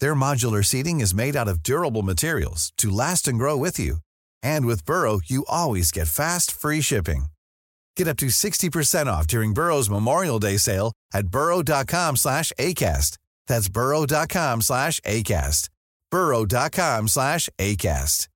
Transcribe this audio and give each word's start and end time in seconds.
Their 0.00 0.14
modular 0.14 0.64
seating 0.64 1.00
is 1.00 1.14
made 1.14 1.36
out 1.36 1.48
of 1.48 1.62
durable 1.62 2.02
materials 2.02 2.72
to 2.78 2.90
last 2.90 3.28
and 3.28 3.38
grow 3.38 3.56
with 3.56 3.78
you. 3.78 3.96
And 4.42 4.66
with 4.66 4.84
Burrow, 4.86 5.20
you 5.24 5.44
always 5.48 5.90
get 5.92 6.08
fast, 6.08 6.52
free 6.52 6.80
shipping. 6.80 7.26
Get 7.96 8.08
up 8.08 8.16
to 8.18 8.26
60% 8.26 9.06
off 9.06 9.26
during 9.26 9.52
Burrow's 9.52 9.90
Memorial 9.90 10.38
Day 10.38 10.56
sale 10.56 10.92
at 11.12 11.28
burrow.com 11.28 12.16
slash 12.16 12.52
ACAST. 12.58 13.18
That's 13.46 13.68
burrow.com 13.68 14.62
slash 14.62 15.00
ACAST. 15.00 15.68
burrow.com 16.10 17.08
slash 17.08 17.48
ACAST. 17.58 18.26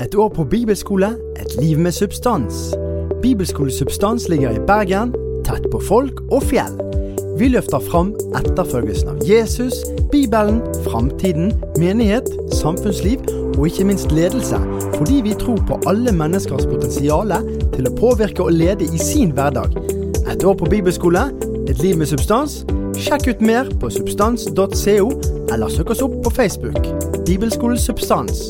Et 0.00 0.14
år 0.14 0.28
på 0.28 0.44
bibelskole, 0.44 1.16
et 1.36 1.56
liv 1.60 1.78
med 1.78 1.92
substans. 1.92 2.74
Bibelskole 3.22 3.72
Substans 3.72 4.28
ligger 4.28 4.50
i 4.50 4.60
Bergen, 4.66 5.14
tett 5.44 5.66
på 5.72 5.80
folk 5.88 6.20
og 6.30 6.42
fjell. 6.42 6.97
Vi 7.38 7.46
løfter 7.48 7.78
fram 7.78 8.08
etterfølgelsen 8.34 9.12
av 9.12 9.18
Jesus, 9.22 9.76
Bibelen, 10.10 10.56
framtiden, 10.82 11.52
menighet, 11.78 12.26
samfunnsliv 12.50 13.20
og 13.52 13.68
ikke 13.68 13.84
minst 13.86 14.10
ledelse, 14.10 14.58
fordi 14.96 15.20
vi 15.22 15.36
tror 15.38 15.60
på 15.68 15.78
alle 15.86 16.10
menneskers 16.18 16.66
potensial 16.66 17.30
til 17.76 17.86
å 17.86 17.92
påvirke 17.94 18.42
og 18.42 18.56
lede 18.56 18.88
i 18.90 18.98
sin 18.98 19.30
hverdag. 19.36 19.76
Et 20.26 20.42
år 20.42 20.56
på 20.58 20.66
bibelskole, 20.72 21.28
et 21.70 21.78
liv 21.78 22.00
med 22.00 22.10
substans. 22.10 22.64
Sjekk 22.98 23.28
ut 23.30 23.46
mer 23.46 23.70
på 23.78 23.92
substans.co, 23.94 25.06
eller 25.54 25.70
søk 25.70 25.94
oss 25.94 26.02
opp 26.08 26.18
på 26.26 26.34
Facebook. 26.40 26.90
Bibelskolen 27.22 27.78
Substans. 27.78 28.48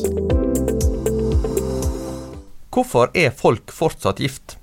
Hvorfor 2.73 3.13
er 3.13 3.37
folk 3.37 3.69
fortsatt 3.69 4.17
gift? 4.17 4.57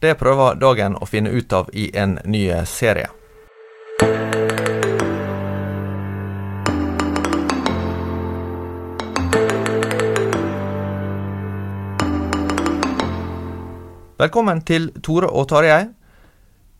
Det 0.00 0.16
prøver 0.16 0.56
Dagen 0.64 0.96
å 0.96 1.12
finne 1.12 1.36
ut 1.36 1.52
av 1.52 1.68
i 1.76 1.90
en 1.92 2.16
ny 2.24 2.46
serie. 2.64 3.12
Velkommen 14.16 14.62
til 14.64 14.86
Tore 15.04 15.28
og 15.28 15.50
Tarjei. 15.50 15.90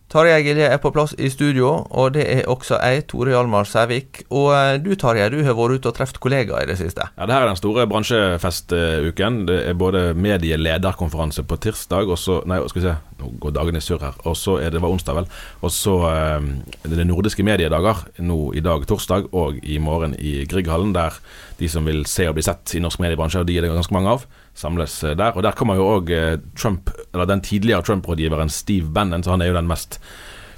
Tarjei 0.09 0.39
Gilje 0.41 0.71
er 0.73 0.79
på 0.81 0.89
plass 0.89 1.11
i 1.21 1.27
studio, 1.29 1.67
og 1.93 2.15
det 2.15 2.23
er 2.33 2.47
også 2.49 2.79
jeg, 2.81 3.03
Tore 3.11 3.29
Hjalmar 3.29 3.67
Sævik. 3.69 4.23
Og 4.33 4.47
eh, 4.55 4.79
du 4.81 4.95
Tarjei, 4.97 5.27
du 5.29 5.43
har 5.45 5.53
vært 5.53 5.77
ute 5.77 5.91
og 5.91 5.99
truffet 5.99 6.17
kollegaer 6.23 6.65
i 6.65 6.71
det 6.71 6.79
siste. 6.79 7.05
Ja, 7.13 7.27
det 7.29 7.35
her 7.35 7.45
er 7.45 7.51
den 7.51 7.59
store 7.59 7.85
bransjefestuken. 7.91 9.37
Det 9.51 9.59
er 9.69 9.77
både 9.77 10.01
medielederkonferanse 10.17 11.45
på 11.45 11.59
tirsdag, 11.61 12.09
og 12.09 12.17
så 12.17 12.39
Nei, 12.49 12.57
skal 12.73 12.81
vi 12.81 12.87
se, 12.87 12.95
nå 13.17 13.31
går 13.41 13.53
dagene 13.55 13.81
i 13.81 13.83
surr 13.83 14.03
her. 14.03 14.17
Og 14.29 14.35
så 14.37 14.57
er 14.61 14.73
det 14.73 14.81
var 14.83 14.93
onsdag, 14.93 15.17
vel. 15.17 15.29
Og 15.65 15.73
så 15.73 15.95
eh, 16.09 16.49
er 16.83 16.95
det 16.95 17.07
nordiske 17.09 17.45
mediedager 17.45 18.03
nå 18.23 18.39
i 18.57 18.63
dag 18.65 18.85
torsdag, 18.89 19.29
og 19.37 19.61
i 19.63 19.79
morgen 19.83 20.15
i 20.19 20.39
Grieghallen, 20.49 20.93
der 20.95 21.17
de 21.59 21.69
som 21.71 21.87
vil 21.87 22.05
se 22.09 22.27
og 22.29 22.37
bli 22.37 22.45
sett 22.45 22.75
i 22.77 22.83
norsk 22.83 23.01
mediebransje, 23.03 23.41
og 23.41 23.49
de 23.49 23.57
er 23.57 23.65
det 23.65 23.73
ganske 23.73 23.95
mange 23.95 24.17
av, 24.17 24.27
samles 24.57 24.99
eh, 25.03 25.17
der. 25.17 25.35
Og 25.35 25.45
der 25.45 25.57
kommer 25.57 25.79
jo 25.79 25.87
òg 25.97 26.11
eh, 26.13 26.35
Trump, 26.57 26.91
eller 27.13 27.29
den 27.29 27.45
tidligere 27.45 27.85
Trump-rådgiveren 27.87 28.53
Steve 28.53 28.91
Bannon, 28.93 29.25
så 29.25 29.35
han 29.35 29.45
er 29.45 29.51
jo 29.51 29.57
den 29.59 29.71
mest 29.71 30.01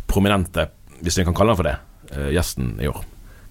prominente, 0.10 0.70
hvis 1.04 1.22
vi 1.22 1.28
kan 1.28 1.38
kalle 1.38 1.54
han 1.54 1.60
for 1.60 1.70
det, 1.70 1.78
gjesten 2.34 2.74
i 2.82 2.90
år. 2.90 3.04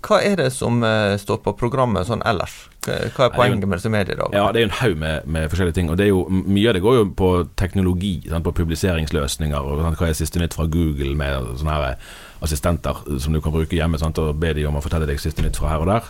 Hva 0.04 0.20
er 0.22 0.36
det 0.38 0.52
som 0.54 0.82
eh, 0.86 1.16
står 1.18 1.40
på 1.42 1.54
programmet 1.58 2.06
sånn 2.06 2.22
ellers? 2.28 2.68
Hva 2.88 3.26
er 3.26 3.34
poenget 3.34 3.66
med 3.66 3.80
disse 3.80 3.90
dag? 3.90 4.32
Ja, 4.32 4.46
det 4.54 4.60
er 4.60 4.64
jo 4.64 4.68
en 4.68 4.78
haug 4.78 4.96
med, 5.00 5.26
med 5.26 5.50
forskjellige 5.50 5.76
ting. 5.76 5.90
Og 5.90 5.98
det 5.98 6.06
er 6.06 6.12
jo, 6.12 6.22
mye 6.30 6.70
av 6.70 6.78
det 6.78 6.84
går 6.84 6.96
jo 7.00 7.08
på 7.18 7.32
teknologi, 7.60 8.14
sant, 8.28 8.46
på 8.46 8.54
publiseringsløsninger. 8.60 9.58
Og 9.58 9.82
sant, 9.82 9.98
hva 10.00 10.08
er 10.08 10.16
siste 10.16 10.40
nytt 10.40 10.56
fra 10.56 10.68
Google 10.70 11.12
med 11.18 11.52
sånne 11.58 11.74
her 11.74 11.90
eh, 11.90 12.08
assistenter 12.46 13.02
som 13.18 13.34
du 13.34 13.42
kan 13.44 13.54
bruke 13.54 13.76
hjemme 13.76 14.00
sant, 14.00 14.20
og 14.22 14.38
be 14.40 14.54
de 14.56 14.66
om 14.68 14.78
å 14.78 14.84
fortelle 14.84 15.08
deg 15.10 15.20
siste 15.22 15.44
nytt 15.44 15.58
fra 15.58 15.74
her 15.74 15.84
og 15.84 15.90
der. 15.90 16.08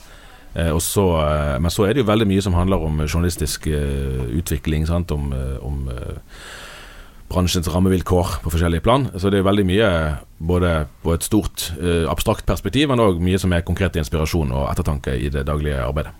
Eh, 0.54 0.70
og 0.74 0.82
så, 0.84 1.06
eh, 1.24 1.56
men 1.62 1.72
så 1.72 1.88
er 1.88 1.94
det 1.94 2.04
jo 2.04 2.10
veldig 2.12 2.28
mye 2.28 2.44
som 2.44 2.56
handler 2.56 2.84
om 2.84 3.02
journalistisk 3.06 3.70
eh, 3.72 4.28
utvikling, 4.38 4.86
sant, 4.88 5.12
om, 5.14 5.32
eh, 5.32 5.56
om 5.64 5.88
eh, 5.92 6.42
bransjens 7.28 7.68
rammevilkår 7.68 8.38
på 8.42 8.52
forskjellige 8.52 8.84
plan. 8.84 9.08
Så 9.16 9.30
det 9.30 9.40
er 9.40 9.46
veldig 9.46 9.66
mye 9.68 9.90
både 10.38 10.72
på 11.04 11.12
et 11.14 11.26
stort 11.26 11.68
eh, 11.76 12.06
abstrakt 12.10 12.46
perspektiv, 12.48 12.88
men 12.90 13.02
òg 13.04 13.20
mye 13.22 13.40
som 13.40 13.52
er 13.52 13.66
konkret 13.66 13.98
inspirasjon 14.00 14.54
og 14.54 14.68
ettertanke 14.70 15.16
i 15.18 15.30
det 15.32 15.44
daglige 15.48 15.82
arbeidet. 15.84 16.14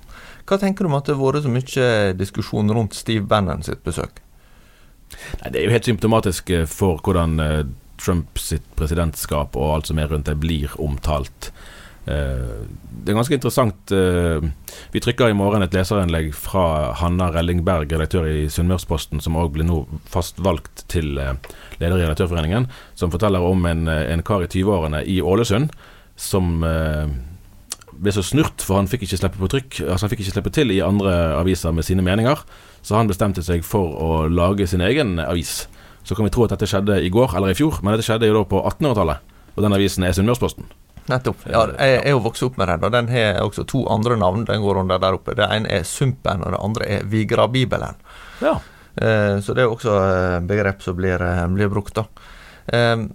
Hva 0.49 0.57
tenker 0.61 0.85
du 0.85 0.91
om 0.91 0.97
at 0.97 1.09
det 1.09 1.17
har 1.19 1.21
vært 1.21 1.45
så 1.45 1.53
mye 1.53 1.89
diskusjon 2.17 2.73
rundt 2.73 2.97
Steve 2.97 3.27
Bannon 3.29 3.65
sitt 3.65 3.83
besøk? 3.85 4.23
Nei, 5.43 5.51
det 5.53 5.61
er 5.61 5.69
jo 5.69 5.75
helt 5.75 5.89
symptomatisk 5.89 6.53
eh, 6.55 6.67
for 6.69 7.01
hvordan 7.05 7.41
eh, 7.45 7.61
Trump 7.99 8.39
sitt 8.41 8.67
presidentskap 8.79 9.57
og 9.59 9.75
alt 9.75 9.91
som 9.91 9.99
er 10.01 10.11
rundt 10.13 10.29
det, 10.29 10.39
blir 10.41 10.75
omtalt. 10.83 11.51
Eh, 12.09 12.67
Det 13.05 13.13
er 13.15 13.17
ganske 13.19 13.35
interessant. 13.37 13.93
eh, 13.93 14.41
Vi 14.93 15.01
trykker 15.01 15.31
i 15.31 15.37
morgen 15.37 15.63
et 15.63 15.73
leserinnlegg 15.73 16.33
fra 16.35 16.93
Hanna 16.95 17.31
Rellingberg, 17.31 17.89
redaktør 17.93 18.27
i 18.27 18.49
Sunnmørsposten, 18.49 19.21
som 19.21 19.37
òg 19.37 19.53
blir 19.53 19.65
nå 19.65 19.87
fast 20.09 20.39
valgt 20.41 20.85
til 20.89 21.19
eh, 21.19 21.35
leder 21.81 21.99
i 21.99 22.07
Redaktørforeningen, 22.07 22.67
som 22.95 23.11
forteller 23.11 23.41
om 23.45 23.65
en, 23.67 23.89
en 23.89 24.23
kar 24.23 24.43
i 24.43 24.47
20-årene 24.51 25.05
i 25.07 25.21
Ålesund 25.21 25.71
som 26.17 26.63
ble 27.99 28.13
så 28.15 28.23
snurt, 28.27 28.63
for 28.63 28.79
han 28.79 28.89
fikk 28.91 29.05
ikke 29.07 29.19
slippe 29.21 29.39
på 29.39 29.49
trykk. 29.53 29.81
Altså 29.87 30.07
Han 30.07 30.11
fikk 30.11 30.21
ikke 30.25 30.35
slippe 30.35 30.53
til 30.55 30.73
i 30.75 30.81
andre 30.83 31.13
aviser 31.39 31.73
med 31.75 31.85
sine 31.87 32.03
meninger, 32.03 32.39
så 32.83 32.97
han 32.99 33.09
bestemte 33.11 33.43
seg 33.47 33.63
for 33.67 33.95
å 34.03 34.29
lage 34.31 34.67
sin 34.67 34.81
egen 34.83 35.19
avis. 35.23 35.67
Så 36.03 36.17
kan 36.17 36.25
vi 36.27 36.31
tro 36.35 36.45
at 36.45 36.51
dette 36.55 36.67
skjedde 36.67 37.01
i 37.05 37.11
går 37.13 37.35
eller 37.37 37.53
i 37.53 37.59
fjor, 37.59 37.81
men 37.83 37.95
dette 37.95 38.07
skjedde 38.07 38.27
jo 38.31 38.35
da 38.39 38.45
på 38.49 38.63
1800-tallet. 38.65 39.19
Og 39.57 39.63
den 39.63 39.75
avisen 39.75 40.05
er 40.07 40.15
Sunnmørsposten. 40.15 40.65
Nettopp. 41.09 41.45
Ja, 41.49 41.67
jeg 41.81 42.01
er 42.03 42.11
jo 42.13 42.25
vokst 42.25 42.45
opp 42.45 42.59
med 42.61 42.69
den, 42.69 42.85
og 42.85 42.93
den 42.93 43.09
har 43.13 43.39
også 43.43 43.65
to 43.69 43.85
andre 43.89 44.17
navn. 44.21 44.45
Den 44.49 44.61
går 44.65 44.83
under 44.83 44.99
der 45.01 45.17
oppe. 45.17 45.37
Det 45.39 45.47
ene 45.49 45.71
er 45.79 45.87
Sumpen, 45.89 46.43
og 46.45 46.53
det 46.53 46.65
andre 46.65 46.89
er 46.99 47.07
Vigrabibelen. 47.09 47.97
Ja. 48.45 48.59
Eh, 48.95 49.39
så 49.41 49.55
det 49.55 49.65
er 49.65 49.73
også 49.73 49.95
eh, 50.03 50.41
begrep 50.45 50.83
som 50.85 50.97
blir, 50.99 51.23
eh, 51.23 51.47
blir 51.55 51.71
brukt, 51.73 51.97
da. 51.97 52.05
Eh, 52.67 53.07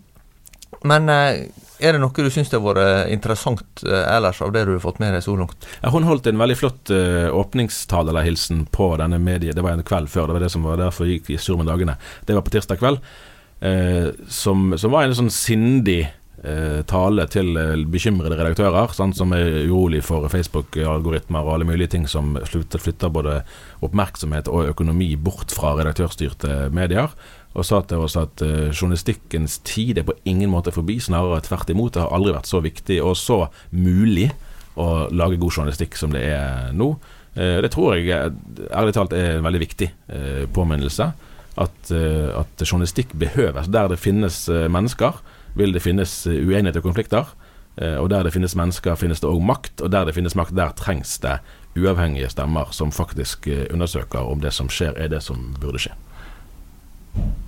men 0.83 1.11
eh, 1.11 1.43
er 1.83 1.95
det 1.95 1.99
noe 1.99 2.25
du 2.25 2.29
syns 2.31 2.51
har 2.53 2.63
vært 2.63 3.11
interessant 3.11 3.83
ellers 3.83 4.39
av 4.41 4.53
det 4.55 4.61
du 4.65 4.73
har 4.73 4.81
fått 4.83 5.01
med 5.03 5.13
deg 5.15 5.23
så 5.25 5.35
langt? 5.35 5.67
Ja, 5.81 5.91
hun 5.91 6.05
holdt 6.07 6.27
en 6.31 6.39
veldig 6.39 6.55
flott 6.55 6.91
uh, 6.95 7.27
åpningstale 7.35 8.13
eller 8.13 8.23
hilsen 8.23 8.61
på 8.71 8.87
denne 9.01 9.19
mediet. 9.19 9.57
Det 9.57 9.65
var 9.65 9.75
en 9.75 9.83
kveld 9.83 10.07
før, 10.11 10.29
det 10.29 10.37
var 10.37 10.45
det 10.45 10.51
som 10.53 10.63
var 10.63 10.79
derfor 10.79 11.09
jeg 11.09 11.19
gikk 11.19 11.33
i 11.35 11.39
sur 11.43 11.59
med 11.59 11.67
dagene. 11.67 11.97
Det 12.23 12.37
var 12.37 12.45
på 12.45 12.53
tirsdag 12.55 12.79
kveld. 12.79 13.03
eh, 13.63 14.07
som, 14.27 14.73
som 14.77 14.91
var 14.93 15.07
en 15.07 15.15
sånn 15.17 15.31
sindig 15.33 16.05
tale 16.89 17.25
til 17.31 17.57
eh, 17.59 17.85
bekymrede 17.87 18.35
redaktører, 18.39 18.91
sant, 18.95 19.17
som 19.17 19.33
er 19.35 19.63
urolig 19.69 20.01
for 20.03 20.27
Facebook-algoritmer 20.31 21.45
og 21.45 21.55
alle 21.55 21.67
mulige 21.69 21.93
ting 21.95 22.07
som 22.09 22.35
flytter 22.43 23.13
både 23.13 23.39
oppmerksomhet 23.85 24.51
og 24.51 24.73
økonomi 24.73 25.13
bort 25.15 25.55
fra 25.55 25.75
redaktørstyrte 25.79 26.69
medier. 26.75 27.13
Og 27.53 27.67
sa 27.67 27.83
til 27.85 28.01
oss 28.01 28.15
at 28.17 28.41
uh, 28.41 28.71
journalistikkens 28.73 29.59
tid 29.61 29.99
er 30.01 30.07
på 30.07 30.15
ingen 30.25 30.49
måte 30.49 30.71
forbi, 30.73 30.95
snarere 30.97 31.43
tvert 31.45 31.69
imot. 31.69 31.93
Det 31.93 32.01
har 32.01 32.15
aldri 32.15 32.33
vært 32.33 32.49
så 32.49 32.63
viktig 32.65 32.97
og 33.05 33.13
så 33.19 33.43
mulig 33.69 34.31
å 34.73 35.05
lage 35.13 35.37
god 35.37 35.59
journalistikk 35.59 35.99
som 35.99 36.15
det 36.15 36.23
er 36.33 36.71
nå. 36.73 36.95
Det 37.33 37.69
tror 37.73 37.95
jeg 37.97 38.09
ærlig 38.73 38.93
talt 38.93 39.13
er 39.13 39.35
en 39.35 39.45
veldig 39.45 39.61
viktig 39.61 39.87
påminnelse 40.53 41.07
at, 41.55 41.91
eh, 41.91 42.29
at 42.39 42.65
journalistikk 42.65 43.13
behøves. 43.17 43.69
Der 43.71 43.91
det 43.91 44.01
finnes 44.01 44.47
eh, 44.49 44.67
mennesker, 44.71 45.19
vil 45.59 45.73
det 45.75 45.83
finnes 45.83 46.11
eh, 46.27 46.39
uenighet 46.41 46.79
og 46.81 46.89
konflikter. 46.89 47.33
Og 47.73 48.05
der 48.11 48.21
det 48.21 48.35
finnes 48.35 48.53
mennesker, 48.53 48.93
finnes 48.93 49.17
det 49.17 49.25
òg 49.25 49.39
makt. 49.41 49.81
Og 49.81 49.89
der 49.89 50.03
det 50.05 50.13
finnes 50.13 50.35
makt, 50.37 50.53
der 50.53 50.75
trengs 50.77 51.15
det 51.23 51.39
uavhengige 51.73 52.27
stemmer 52.29 52.69
som 52.69 52.91
faktisk 52.93 53.47
undersøker 53.73 54.29
om 54.29 54.43
det 54.43 54.51
som 54.53 54.69
skjer, 54.69 54.93
er 54.93 55.09
det 55.09 55.23
som 55.25 55.55
burde 55.57 55.81
skje. 55.81 55.95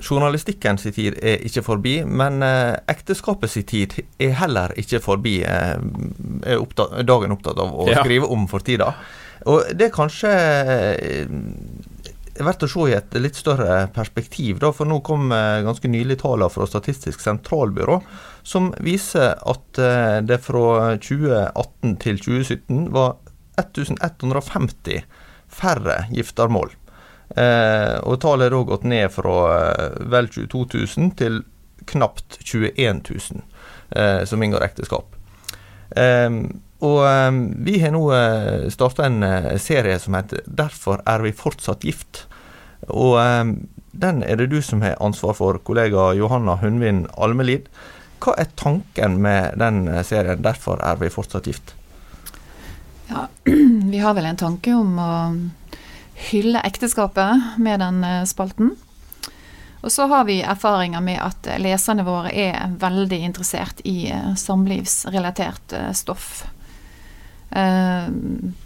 Journalistikkens 0.02 0.88
tid 0.96 1.20
er 1.22 1.46
ikke 1.46 1.62
forbi, 1.68 1.94
men 2.10 2.42
ekteskapets 2.42 3.60
tid 3.70 3.94
er 4.18 4.34
heller 4.42 4.74
ikke 4.82 4.98
forbi. 5.06 5.36
er 5.46 6.58
opptatt, 6.58 7.06
dagen 7.06 7.38
opptatt 7.38 7.62
av 7.62 7.78
å 7.78 7.86
ja. 7.92 8.02
skrive 8.02 8.26
om 8.26 8.50
for 8.50 8.66
tida. 8.66 8.96
Og 9.46 9.78
det 9.78 9.92
er 9.92 9.94
kanskje 9.94 10.32
er 12.36 12.48
verdt 12.48 12.66
å 12.68 12.70
se 12.70 12.88
i 12.90 12.96
et 12.98 13.18
litt 13.22 13.38
større 13.38 13.86
perspektiv. 13.96 14.60
Da, 14.64 14.72
for 14.76 14.90
nå 14.90 15.00
kom 15.06 15.32
eh, 15.36 15.64
ganske 15.66 15.90
nylig 15.92 16.20
tallene 16.22 16.52
fra 16.52 16.68
Statistisk 16.70 17.24
sentralbyrå 17.24 18.00
som 18.46 18.72
viser 18.84 19.36
at 19.40 19.82
eh, 19.82 20.20
det 20.26 20.42
fra 20.44 20.96
2018 21.02 21.96
til 22.04 22.20
2017 22.22 22.90
var 22.96 23.16
1150 23.62 25.06
færre 25.56 26.00
giftermål. 26.12 26.76
Eh, 27.36 27.96
og 28.04 28.20
tallet 28.22 28.50
er 28.50 28.56
da 28.56 28.64
gått 28.68 28.88
ned 28.90 29.10
fra 29.14 29.36
vel 30.14 30.30
22 30.30 30.66
000 31.00 31.14
til 31.20 31.42
knapt 31.90 32.40
21 32.44 33.02
000 33.10 33.42
eh, 33.96 34.22
som 34.28 34.44
inngår 34.44 34.66
ekteskap. 34.68 35.16
Eh, 35.96 36.30
og 36.84 37.00
um, 37.08 37.40
vi 37.64 37.78
har 37.80 37.94
nå 37.96 38.04
uh, 38.12 38.68
starta 38.72 39.06
en 39.08 39.24
uh, 39.24 39.56
serie 39.62 40.00
som 40.00 40.18
heter 40.18 40.44
'Derfor 40.46 41.02
er 41.08 41.24
vi 41.24 41.32
fortsatt 41.32 41.86
gift'. 41.86 42.26
Og 42.88 43.16
um, 43.16 43.68
den 43.92 44.24
er 44.24 44.36
det 44.36 44.50
du 44.52 44.62
som 44.62 44.82
har 44.82 45.00
ansvar 45.00 45.34
for, 45.34 45.58
kollega 45.58 46.14
Johanna 46.14 46.56
Hundvin 46.60 47.08
Almelid. 47.18 47.70
Hva 48.20 48.36
er 48.38 48.52
tanken 48.56 49.22
med 49.22 49.56
den 49.60 49.88
serien 50.04 50.44
'Derfor 50.44 50.84
er 50.84 50.96
vi 50.96 51.10
fortsatt 51.10 51.48
gift'? 51.48 51.74
Ja, 53.08 53.28
vi 53.94 53.98
har 53.98 54.14
vel 54.14 54.26
en 54.26 54.38
tanke 54.38 54.74
om 54.76 55.00
å 55.00 55.36
hylle 56.32 56.60
ekteskapet 56.60 57.56
med 57.58 57.80
den 57.80 58.04
spalten. 58.28 58.76
Og 59.82 59.92
så 59.92 60.08
har 60.08 60.26
vi 60.26 60.42
erfaringer 60.42 61.00
med 61.00 61.22
at 61.22 61.48
leserne 61.62 62.04
våre 62.04 62.32
er 62.34 62.74
veldig 62.80 63.20
interessert 63.22 63.80
i 63.86 64.10
samlivsrelatert 64.36 65.76
stoff. 65.94 66.44
Eh, 67.56 68.08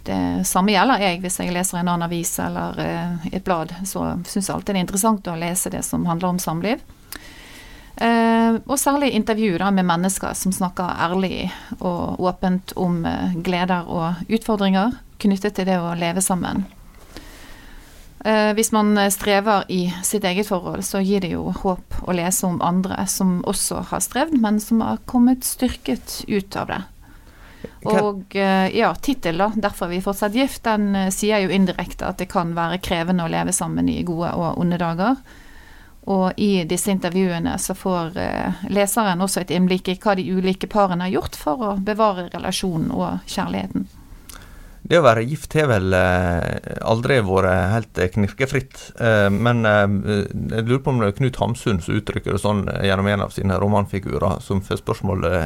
det 0.02 0.46
samme 0.46 0.72
gjelder 0.74 0.98
jeg 1.04 1.20
hvis 1.22 1.36
jeg 1.38 1.52
leser 1.54 1.78
en 1.78 1.92
annen 1.92 2.08
avis 2.08 2.32
eller 2.42 2.80
eh, 2.82 3.28
et 3.36 3.44
blad. 3.46 3.70
Så 3.86 4.02
syns 4.26 4.48
jeg 4.48 4.54
alltid 4.56 4.74
det 4.74 4.80
er 4.80 4.86
interessant 4.86 5.30
å 5.30 5.36
lese 5.38 5.70
det 5.70 5.84
som 5.86 6.08
handler 6.10 6.32
om 6.32 6.40
samliv. 6.42 6.82
Eh, 8.00 8.58
og 8.64 8.80
særlig 8.80 9.12
intervjuer 9.14 9.62
med 9.76 9.86
mennesker 9.86 10.34
som 10.34 10.54
snakker 10.56 10.98
ærlig 11.06 11.52
og 11.78 12.18
åpent 12.18 12.74
om 12.80 13.04
gleder 13.46 13.86
og 13.86 14.26
utfordringer 14.26 14.98
knyttet 15.22 15.60
til 15.60 15.70
det 15.70 15.78
å 15.78 15.94
leve 15.94 16.24
sammen. 16.24 16.66
Hvis 18.20 18.68
man 18.76 18.98
strever 19.08 19.64
i 19.72 19.86
sitt 20.04 20.26
eget 20.28 20.44
forhold, 20.50 20.82
så 20.84 21.00
gir 21.00 21.22
det 21.24 21.30
jo 21.32 21.46
håp 21.56 22.02
å 22.04 22.12
lese 22.12 22.44
om 22.44 22.58
andre 22.60 23.06
som 23.08 23.38
også 23.48 23.78
har 23.88 24.02
strevd, 24.04 24.36
men 24.42 24.58
som 24.60 24.82
har 24.84 25.00
kommet 25.08 25.46
styrket 25.48 26.18
ut 26.28 26.58
av 26.60 26.68
det. 26.68 26.82
Og 27.84 28.36
eh, 28.36 28.76
ja, 28.76 28.94
tittel, 28.94 29.38
da, 29.40 29.50
'Derfor 29.56 29.86
er 29.86 29.90
vi 29.90 30.00
fortsatt 30.04 30.36
gift', 30.36 30.64
den 30.64 30.94
eh, 30.96 31.12
sier 31.14 31.44
jo 31.44 31.52
indirekte 31.52 32.08
at 32.08 32.18
det 32.20 32.28
kan 32.32 32.54
være 32.56 32.80
krevende 32.84 33.24
å 33.24 33.32
leve 33.32 33.52
sammen 33.52 33.88
i 33.88 34.02
gode 34.02 34.32
og 34.36 34.58
onde 34.60 34.78
dager. 34.80 35.16
Og 36.10 36.32
i 36.40 36.64
disse 36.64 36.90
intervjuene 36.90 37.58
så 37.60 37.74
får 37.76 38.16
uh, 38.16 38.62
leseren 38.72 39.20
også 39.20 39.42
et 39.42 39.50
innblikk 39.52 39.90
i 39.92 39.98
hva 40.00 40.14
de 40.16 40.24
ulike 40.32 40.66
parene 40.66 41.04
har 41.06 41.12
gjort 41.12 41.36
for 41.36 41.60
å 41.60 41.74
bevare 41.76 42.30
relasjonen 42.32 42.88
og 42.96 43.20
kjærligheten. 43.28 43.84
Det 44.90 44.98
å 44.98 45.04
være 45.04 45.22
gift 45.22 45.52
har 45.54 45.68
vel 45.70 45.94
eh, 45.94 46.72
aldri 46.82 47.20
vært 47.22 47.50
helt 47.70 47.98
knirkefritt. 48.16 48.80
Eh, 48.98 49.28
men 49.30 49.62
eh, 49.68 49.84
jeg 50.50 50.64
lurer 50.66 50.80
på 50.82 50.90
om 50.90 50.98
det 50.98 51.12
er 51.12 51.14
Knut 51.20 51.38
Hamsun 51.38 51.78
som 51.84 51.94
uttrykker 52.00 52.34
det 52.34 52.40
sånn 52.42 52.64
gjennom 52.82 53.06
en 53.12 53.22
av 53.22 53.30
sine 53.36 53.58
romanfigurer, 53.62 54.40
som 54.42 54.58
får 54.66 54.80
spørsmålet 54.82 55.36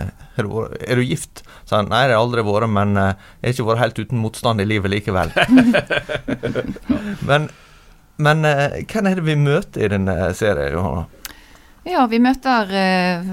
er 0.41 0.49
du, 0.49 0.57
er 0.81 0.97
du 0.97 1.05
gift. 1.05 1.45
Så 1.69 1.77
han 1.77 1.93
nei, 1.93 2.07
det 2.09 2.17
har 2.17 2.25
aldri 2.25 2.47
vært, 2.47 2.73
men 2.73 2.97
jeg 2.97 3.45
har 3.45 3.53
ikke 3.53 3.69
vært 3.69 3.83
helt 3.83 4.01
uten 4.01 4.25
motstand 4.25 4.65
i 4.65 4.69
livet 4.71 4.95
likevel. 4.95 5.37
men, 7.29 7.51
men 8.17 8.49
hvem 8.49 9.13
er 9.13 9.21
det 9.21 9.29
vi 9.29 9.37
møter 9.45 9.85
i 9.85 9.93
denne 9.93 10.17
serien, 10.41 10.79
Johanna? 10.79 11.05
Ja, 11.85 12.07
vi 12.09 12.17
møter 12.23 12.71
eh, 12.73 13.27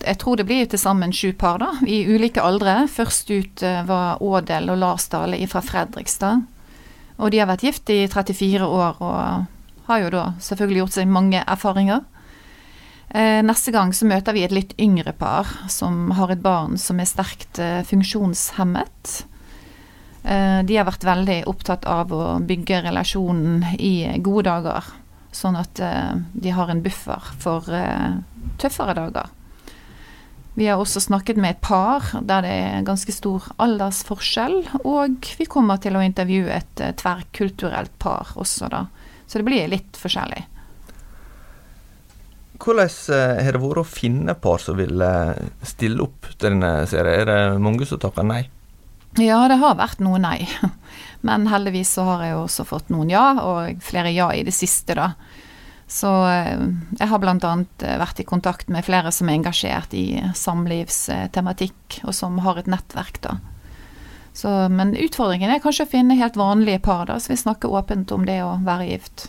Jeg 0.00 0.18
tror 0.20 0.38
det 0.40 0.46
blir 0.48 0.68
til 0.68 0.80
sammen 0.80 1.12
sju 1.12 1.34
par, 1.36 1.60
da, 1.60 1.74
i 1.84 2.02
ulike 2.08 2.40
aldre. 2.40 2.86
Først 2.88 3.28
ut 3.30 3.64
eh, 3.66 3.82
var 3.84 4.22
Ådel 4.24 4.72
og 4.72 4.80
Lars 4.80 5.10
Dale 5.12 5.36
fra 5.50 5.60
Fredrikstad. 5.64 6.46
Og 7.20 7.30
de 7.30 7.42
har 7.42 7.50
vært 7.50 7.66
gift 7.66 7.92
i 7.92 8.06
34 8.08 8.64
år 8.64 9.02
og 9.04 9.90
har 9.90 10.00
jo 10.00 10.08
da 10.14 10.24
selvfølgelig 10.40 10.80
gjort 10.80 10.96
seg 10.96 11.12
mange 11.12 11.42
erfaringer. 11.44 12.00
Eh, 13.12 13.42
neste 13.44 13.74
gang 13.76 13.92
så 13.92 14.08
møter 14.08 14.32
vi 14.32 14.46
et 14.46 14.56
litt 14.56 14.72
yngre 14.80 15.12
par 15.12 15.52
som 15.68 16.14
har 16.16 16.32
et 16.32 16.42
barn 16.42 16.80
som 16.80 17.02
er 17.02 17.10
sterkt 17.10 17.60
funksjonshemmet. 17.90 19.18
De 20.22 20.76
har 20.78 20.86
vært 20.86 21.02
veldig 21.02 21.40
opptatt 21.50 21.82
av 21.90 22.12
å 22.14 22.36
bygge 22.46 22.84
relasjonen 22.84 23.64
i 23.74 24.06
gode 24.22 24.44
dager 24.46 24.92
sånn 25.32 25.56
at 25.58 25.80
uh, 25.82 26.18
de 26.32 26.52
har 26.54 26.70
en 26.70 26.82
buffer 26.84 27.32
for 27.42 27.68
uh, 27.72 28.20
tøffere 28.60 28.94
dager. 28.98 29.30
Vi 30.54 30.66
har 30.68 30.80
også 30.80 31.00
snakket 31.00 31.38
med 31.40 31.54
et 31.54 31.62
par 31.64 32.10
der 32.20 32.44
det 32.44 32.52
er 32.52 32.86
ganske 32.86 33.12
stor 33.14 33.48
aldersforskjell, 33.62 34.58
og 34.84 35.28
vi 35.38 35.48
kommer 35.48 35.80
til 35.80 35.96
å 35.96 36.04
intervjue 36.04 36.52
et 36.52 36.84
uh, 36.84 36.92
tverrkulturelt 37.00 37.94
par 38.02 38.34
også, 38.36 38.68
da. 38.72 38.86
Så 39.26 39.40
det 39.40 39.48
blir 39.48 39.70
litt 39.72 39.96
forskjellig. 39.96 40.44
Hvordan 42.62 42.90
har 43.42 43.56
det 43.56 43.58
vært 43.58 43.80
å 43.80 43.88
finne 43.88 44.34
par 44.38 44.60
som 44.62 44.76
vil 44.78 45.00
stille 45.66 46.04
opp 46.04 46.28
til 46.36 46.52
denne 46.52 46.84
serien? 46.86 47.24
Er 47.24 47.26
det 47.26 47.62
mange 47.64 47.88
som 47.88 47.98
takker 47.98 48.28
nei? 48.28 48.44
Ja, 49.20 49.42
det 49.48 49.58
har 49.60 49.76
vært 49.76 50.00
noe 50.00 50.20
nei. 50.22 50.46
Men 51.26 51.46
heldigvis 51.50 51.92
så 51.98 52.06
har 52.08 52.24
jeg 52.26 52.38
også 52.38 52.66
fått 52.66 52.92
noen 52.92 53.12
ja, 53.12 53.26
og 53.44 53.82
flere 53.84 54.12
ja 54.14 54.30
i 54.34 54.44
det 54.46 54.54
siste, 54.56 54.96
da. 54.98 55.12
Så 55.92 56.08
eh, 56.30 56.62
jeg 56.98 57.08
har 57.10 57.20
bl.a. 57.20 57.36
Eh, 57.36 57.98
vært 58.00 58.22
i 58.22 58.26
kontakt 58.26 58.70
med 58.72 58.86
flere 58.86 59.12
som 59.12 59.28
er 59.28 59.36
engasjert 59.36 59.92
i 59.94 60.22
samlivstematikk, 60.38 62.00
og 62.06 62.16
som 62.16 62.40
har 62.46 62.62
et 62.62 62.70
nettverk, 62.72 63.20
da. 63.24 63.36
Så, 64.32 64.48
men 64.72 64.94
utfordringen 64.96 65.52
er 65.52 65.60
kanskje 65.60 65.84
å 65.84 65.92
finne 65.92 66.16
helt 66.16 66.38
vanlige 66.40 66.80
par, 66.86 67.04
da, 67.10 67.18
så 67.20 67.34
vi 67.34 67.42
snakker 67.42 67.72
åpent 67.76 68.14
om 68.16 68.24
det 68.24 68.38
å 68.40 68.54
være 68.64 68.88
gift. 68.88 69.26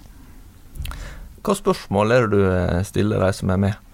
Hva 1.44 1.58
spørsmål 1.60 2.16
er 2.16 2.30
det 2.30 2.40
du 2.40 2.48
eh, 2.48 2.84
stiller 2.88 3.20
de 3.20 3.34
som 3.36 3.52
er 3.52 3.60
med? 3.66 3.93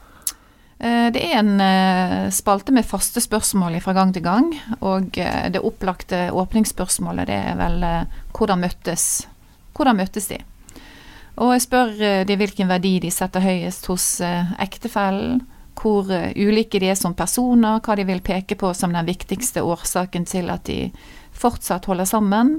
Eh, 0.79 1.11
det 1.11 1.19
er 1.19 1.41
en 1.41 1.59
eh, 1.59 2.29
spalte 2.31 2.71
med 2.71 2.87
faste 2.87 3.19
spørsmål 3.19 3.81
fra 3.83 3.93
gang 3.97 4.13
til 4.15 4.23
gang. 4.23 4.53
Og 4.79 5.17
eh, 5.19 5.49
det 5.51 5.63
opplagte 5.65 6.29
åpningsspørsmålet 6.31 7.27
det 7.27 7.39
er 7.51 7.59
vel 7.59 7.83
hvordan 8.35 8.63
møttes, 8.63 9.27
hvordan 9.75 9.99
møttes 9.99 10.31
de? 10.31 10.39
Og 11.39 11.53
jeg 11.55 11.63
spør 11.63 11.91
de 12.27 12.35
hvilken 12.35 12.67
verdi 12.67 12.97
de 12.99 13.11
setter 13.15 13.39
høyest 13.43 13.85
hos 13.87 14.07
ektefellen. 14.59 15.39
Hvor 15.79 16.09
ulike 16.35 16.81
de 16.83 16.89
er 16.91 16.97
som 16.99 17.13
personer, 17.15 17.79
hva 17.79 17.95
de 17.95 18.03
vil 18.03 18.19
peke 18.19 18.57
på 18.59 18.73
som 18.75 18.91
den 18.91 19.07
viktigste 19.07 19.63
årsaken 19.63 20.27
til 20.27 20.51
at 20.51 20.65
de 20.67 20.89
fortsatt 21.31 21.87
holder 21.87 22.09
sammen. 22.09 22.57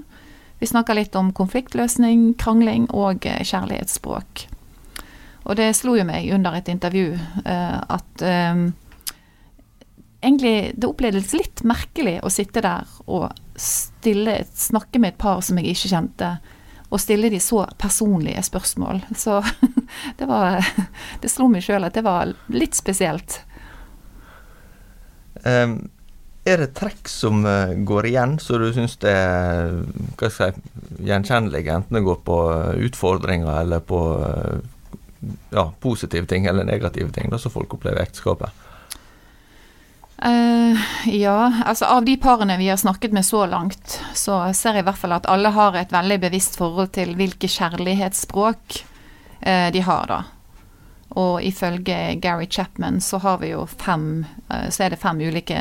Vi 0.65 0.71
snakker 0.71 0.97
litt 0.97 1.19
om 1.21 1.29
konfliktløsning, 1.37 2.31
krangling 2.41 2.89
og 2.89 3.29
kjærlighetsspråk. 3.29 4.49
Og 5.50 5.59
det 5.59 5.73
slo 5.75 5.97
jo 5.99 6.07
meg 6.07 6.30
under 6.30 6.54
et 6.61 6.71
intervju 6.71 7.09
uh, 7.19 7.80
at 7.90 8.23
um, 8.23 8.69
egentlig 10.23 10.71
det 10.78 10.87
opplevdes 10.87 11.35
litt 11.35 11.64
merkelig 11.66 12.21
å 12.23 12.30
sitte 12.30 12.62
der 12.62 12.87
og 13.11 13.33
stille, 13.59 14.45
snakke 14.54 15.02
med 15.02 15.14
et 15.14 15.21
par 15.21 15.42
som 15.42 15.59
jeg 15.59 15.75
ikke 15.75 15.90
kjente, 15.90 16.30
og 16.90 17.02
stille 17.02 17.30
de 17.35 17.42
så 17.42 17.64
personlige 17.83 18.42
spørsmål. 18.47 19.02
Så 19.19 19.40
det 20.19 20.30
var 20.30 20.62
Det 21.21 21.30
slo 21.30 21.50
meg 21.50 21.66
sjøl 21.66 21.87
at 21.87 21.99
det 21.99 22.07
var 22.07 22.30
litt 22.54 22.78
spesielt. 22.78 23.42
Um, 25.42 25.80
er 26.47 26.62
det 26.62 26.75
trekk 26.78 27.09
som 27.11 27.42
uh, 27.42 27.75
går 27.75 28.12
igjen, 28.14 28.38
så 28.38 28.59
du 28.61 28.71
syns 28.75 29.00
det 29.02 29.12
er 29.12 29.80
hva 30.14 30.30
skal 30.30 30.52
jeg 30.52 31.09
gjenkjennelige, 31.11 31.75
enten 31.75 31.99
det 31.99 32.07
går 32.07 32.21
på 32.26 32.38
utfordringer 32.87 33.64
eller 33.64 33.83
på 33.83 34.00
ja, 35.50 35.73
positive 35.81 36.27
ting 36.27 36.47
eller 36.47 36.65
negative 36.65 37.12
ting 37.12 37.31
da, 37.31 37.39
som 37.39 37.53
folk 37.53 37.75
opplever 37.75 38.00
i 38.00 38.09
ekteskapet? 38.09 38.50
Uh, 40.25 40.77
ja, 41.09 41.62
altså 41.65 41.85
av 41.89 42.05
de 42.05 42.17
parene 42.21 42.59
vi 42.61 42.69
har 42.69 42.77
snakket 42.77 43.12
med 43.12 43.25
så 43.25 43.47
langt, 43.49 44.00
så 44.15 44.43
ser 44.53 44.77
jeg 44.77 44.85
i 44.85 44.89
hvert 44.91 45.00
fall 45.00 45.17
at 45.17 45.29
alle 45.33 45.53
har 45.57 45.79
et 45.81 45.95
veldig 45.95 46.19
bevisst 46.27 46.59
forhold 46.61 46.93
til 46.93 47.15
hvilke 47.17 47.49
kjærlighetsspråk 47.49 48.83
uh, 49.47 49.69
de 49.73 49.85
har, 49.87 50.12
da. 50.12 50.21
Og 51.21 51.41
ifølge 51.43 51.97
Gary 52.23 52.47
Chapman 52.47 53.00
så 53.00 53.19
har 53.25 53.41
vi 53.41 53.49
jo 53.50 53.65
fem 53.67 54.27
uh, 54.47 54.69
Så 54.71 54.85
er 54.85 54.93
det 54.93 55.00
fem 55.00 55.19
ulike 55.25 55.59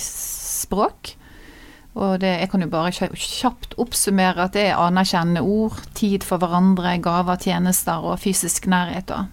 språk. 0.00 1.15
Og 1.96 2.20
det, 2.20 2.34
jeg 2.42 2.50
kan 2.52 2.60
jo 2.60 2.68
bare 2.68 2.92
kjapt 2.92 3.72
oppsummere 3.80 4.44
at 4.44 4.56
det 4.56 4.66
er 4.68 4.80
anerkjennende 4.80 5.40
ord, 5.40 5.80
tid 5.96 6.26
for 6.26 6.42
hverandre, 6.42 6.98
gaver, 7.00 7.40
tjenester 7.40 8.04
og 8.04 8.20
fysisk 8.20 8.68
nærhet. 8.68 9.08
da. 9.08 9.24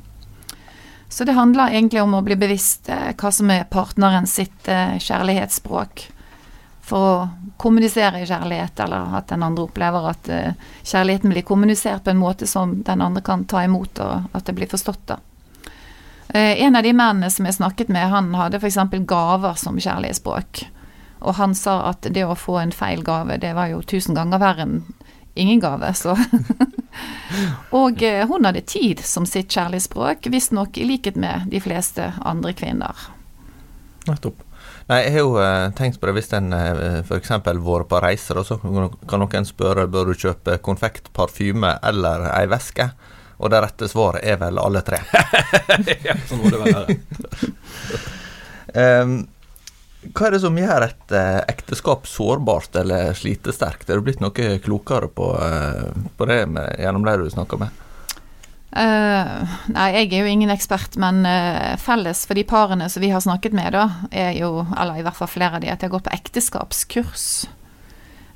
Så 1.13 1.27
det 1.27 1.35
handler 1.37 1.75
egentlig 1.75 2.01
om 2.01 2.15
å 2.17 2.23
bli 2.25 2.33
bevisst 2.39 2.87
eh, 2.89 3.11
hva 3.19 3.29
som 3.35 3.51
er 3.53 3.67
partneren 3.69 4.25
sitt 4.25 4.69
eh, 4.71 4.95
kjærlighetsspråk. 4.97 6.07
For 6.83 7.09
å 7.09 7.27
kommunisere 7.61 8.23
kjærlighet, 8.25 8.79
eller 8.81 9.19
at 9.19 9.27
den 9.29 9.43
andre 9.45 9.67
opplever 9.67 10.07
at 10.09 10.31
eh, 10.31 10.55
kjærligheten 10.81 11.35
blir 11.35 11.45
kommunisert 11.45 12.07
på 12.07 12.15
en 12.15 12.21
måte 12.23 12.47
som 12.49 12.79
den 12.87 13.03
andre 13.03 13.21
kan 13.21 13.43
ta 13.45 13.61
imot, 13.67 14.01
og 14.01 14.33
at 14.33 14.47
det 14.47 14.55
blir 14.57 14.71
forstått. 14.71 15.05
da. 15.11 15.19
En 16.33 16.75
av 16.75 16.81
de 16.81 16.95
mennene 16.97 17.29
som 17.29 17.45
jeg 17.45 17.59
snakket 17.59 17.91
med, 17.93 18.09
han 18.09 18.31
hadde 18.33 18.57
f.eks. 18.57 18.79
gaver 19.05 19.59
som 19.59 19.77
kjærlighetsspråk. 19.77 20.63
Og 21.23 21.37
han 21.39 21.55
sa 21.55 21.79
at 21.89 22.05
det 22.11 22.25
å 22.27 22.35
få 22.37 22.59
en 22.59 22.75
feil 22.75 23.03
gave, 23.03 23.39
det 23.39 23.53
var 23.55 23.71
jo 23.71 23.81
tusen 23.81 24.15
ganger 24.17 24.41
verre 24.43 24.67
enn 24.67 24.77
ingen 25.33 25.59
gave, 25.63 25.93
så 25.97 26.13
Og 27.73 28.03
eh, 28.05 28.21
hun 28.29 28.45
hadde 28.45 28.61
tid 28.69 28.99
som 29.01 29.25
sitt 29.25 29.49
kjærlighetsspråk, 29.49 30.27
visstnok 30.29 30.77
i 30.77 30.85
likhet 30.85 31.15
med 31.17 31.47
de 31.49 31.61
fleste 31.63 32.11
andre 32.21 32.53
kvinner. 32.53 33.07
Nettopp. 34.05 34.43
Nei, 34.91 34.99
jeg 35.05 35.13
har 35.15 35.23
jo 35.23 35.33
uh, 35.39 35.71
tenkt 35.77 35.99
på 35.99 36.09
det 36.09 36.17
hvis 36.17 36.29
en 36.35 36.51
uh, 36.51 36.99
f.eks. 37.01 37.31
vært 37.31 37.89
på 37.89 38.01
reiser, 38.03 38.39
og 38.39 38.45
så 38.45 38.59
kan 38.59 39.23
noen 39.23 39.47
spørre 39.47 39.87
bør 39.89 40.11
du 40.11 40.19
kjøpe 40.25 40.57
konfekt, 40.61 41.07
parfyme 41.15 41.77
eller 41.87 42.27
ei 42.33 42.45
veske. 42.51 42.89
Og 43.39 43.51
det 43.51 43.61
rette 43.63 43.87
svaret 43.91 44.27
er 44.27 44.37
vel 44.43 44.59
alle 44.61 44.83
tre. 44.85 44.99
ja, 46.07 46.17
sånn 46.27 46.43
må 46.43 46.51
det 46.51 46.59
være. 46.67 46.97
um, 49.03 49.15
hva 50.11 50.27
er 50.27 50.35
det 50.35 50.41
som 50.43 50.57
gjør 50.57 50.85
et 50.87 51.13
eh, 51.15 51.39
ekteskap 51.51 52.07
sårbart 52.09 52.75
eller 52.81 53.15
slitesterkt? 53.17 53.89
Er 53.89 53.99
du 53.99 54.07
blitt 54.07 54.21
noe 54.23 54.57
klokere 54.63 55.07
på, 55.07 55.29
eh, 55.39 56.03
på 56.17 56.27
det 56.29 56.43
med, 56.51 56.75
gjennom 56.81 57.07
det 57.07 57.17
du 57.21 57.29
snakker 57.31 57.61
med? 57.61 57.81
Uh, 58.73 59.45
nei, 59.69 59.89
jeg 59.93 60.07
er 60.09 60.23
jo 60.23 60.31
ingen 60.31 60.49
ekspert, 60.49 60.95
men 60.97 61.21
uh, 61.29 61.75
felles 61.77 62.23
for 62.25 62.33
de 62.33 62.41
parene 62.49 62.87
som 62.89 63.03
vi 63.03 63.11
har 63.13 63.21
snakket 63.21 63.53
med, 63.53 63.75
da, 63.75 63.83
er 64.09 64.31
jo, 64.33 64.63
eller 64.73 64.97
i 64.97 65.03
hvert 65.05 65.19
fall 65.19 65.29
flere 65.29 65.59
av 65.59 65.61
de, 65.61 65.69
at 65.69 65.77
de 65.77 65.85
har 65.85 65.93
gått 65.93 66.07
på 66.07 66.15
ekteskapskurs. 66.15 67.27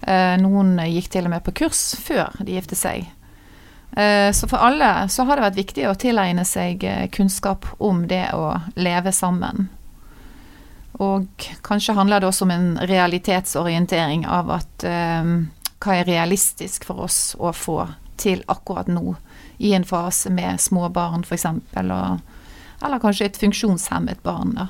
Uh, 0.05 0.37
noen 0.37 0.75
gikk 0.85 1.09
til 1.15 1.25
og 1.25 1.33
med 1.33 1.41
på 1.45 1.55
kurs 1.63 1.81
før 2.05 2.37
de 2.37 2.53
giftet 2.59 2.79
seg. 2.79 3.13
så 3.97 4.45
for 4.51 4.61
alle 4.61 5.07
så 5.09 5.23
har 5.25 5.39
det 5.39 5.45
vært 5.45 5.57
viktig 5.57 5.85
å 5.89 5.95
tilegne 5.97 6.43
seg 6.45 6.83
kunnskap 7.15 7.65
om 7.81 8.03
det 8.05 8.27
å 8.35 8.59
leve 8.75 9.13
sammen. 9.15 9.71
Og 10.93 11.49
kanskje 11.61 11.93
handler 11.93 12.21
det 12.21 12.29
også 12.31 12.47
om 12.47 12.51
en 12.51 12.69
realitetsorientering 12.89 14.25
av 14.25 14.51
at 14.55 14.85
eh, 14.87 15.31
hva 15.77 15.95
er 15.95 16.09
realistisk 16.09 16.87
for 16.87 17.05
oss 17.05 17.35
å 17.37 17.53
få 17.53 17.83
til 18.17 18.41
akkurat 18.49 18.89
nå, 18.89 19.15
i 19.57 19.73
en 19.77 19.85
fase 19.85 20.31
med 20.33 20.61
små 20.61 20.89
barn 20.89 21.23
f.eks., 21.25 21.45
eller 21.75 23.01
kanskje 23.01 23.29
et 23.29 23.39
funksjonshemmet 23.41 24.23
barn. 24.25 24.57
da. 24.57 24.67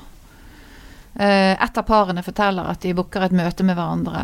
Uh, 1.18 1.54
et 1.58 1.78
av 1.80 1.84
parene 1.84 2.22
forteller 2.22 2.68
at 2.70 2.84
de 2.84 2.94
booker 2.96 3.24
et 3.26 3.34
møte 3.34 3.64
med 3.66 3.76
hverandre 3.76 4.22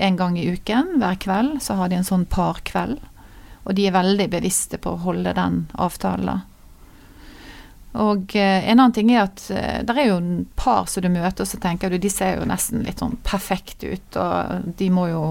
en 0.00 0.16
gang 0.16 0.38
i 0.38 0.46
uken. 0.52 0.94
Hver 1.00 1.18
kveld 1.20 1.58
så 1.64 1.76
har 1.80 1.90
de 1.90 1.98
en 1.98 2.06
sånn 2.06 2.28
parkveld. 2.30 3.00
Og 3.66 3.74
de 3.76 3.88
er 3.88 3.96
veldig 3.96 4.30
bevisste 4.32 4.78
på 4.80 4.94
å 4.94 5.02
holde 5.02 5.34
den 5.36 5.64
avtalen. 5.76 6.44
Og 7.92 8.36
eh, 8.36 8.68
en 8.70 8.78
annen 8.78 8.92
ting 8.94 9.10
er 9.10 9.24
at 9.24 9.42
eh, 9.50 9.80
det 9.82 9.96
er 9.96 10.12
jo 10.12 10.20
en 10.20 10.44
par 10.54 10.86
som 10.90 11.02
du 11.02 11.10
møter, 11.10 11.46
så 11.46 11.58
tenker 11.58 11.90
du 11.90 11.98
de 11.98 12.10
ser 12.12 12.38
jo 12.38 12.46
nesten 12.46 12.84
litt 12.86 13.02
sånn 13.02 13.16
perfekte 13.26 13.96
ut, 13.96 14.20
og 14.20 14.70
de 14.78 14.90
må 14.94 15.10
jo 15.10 15.24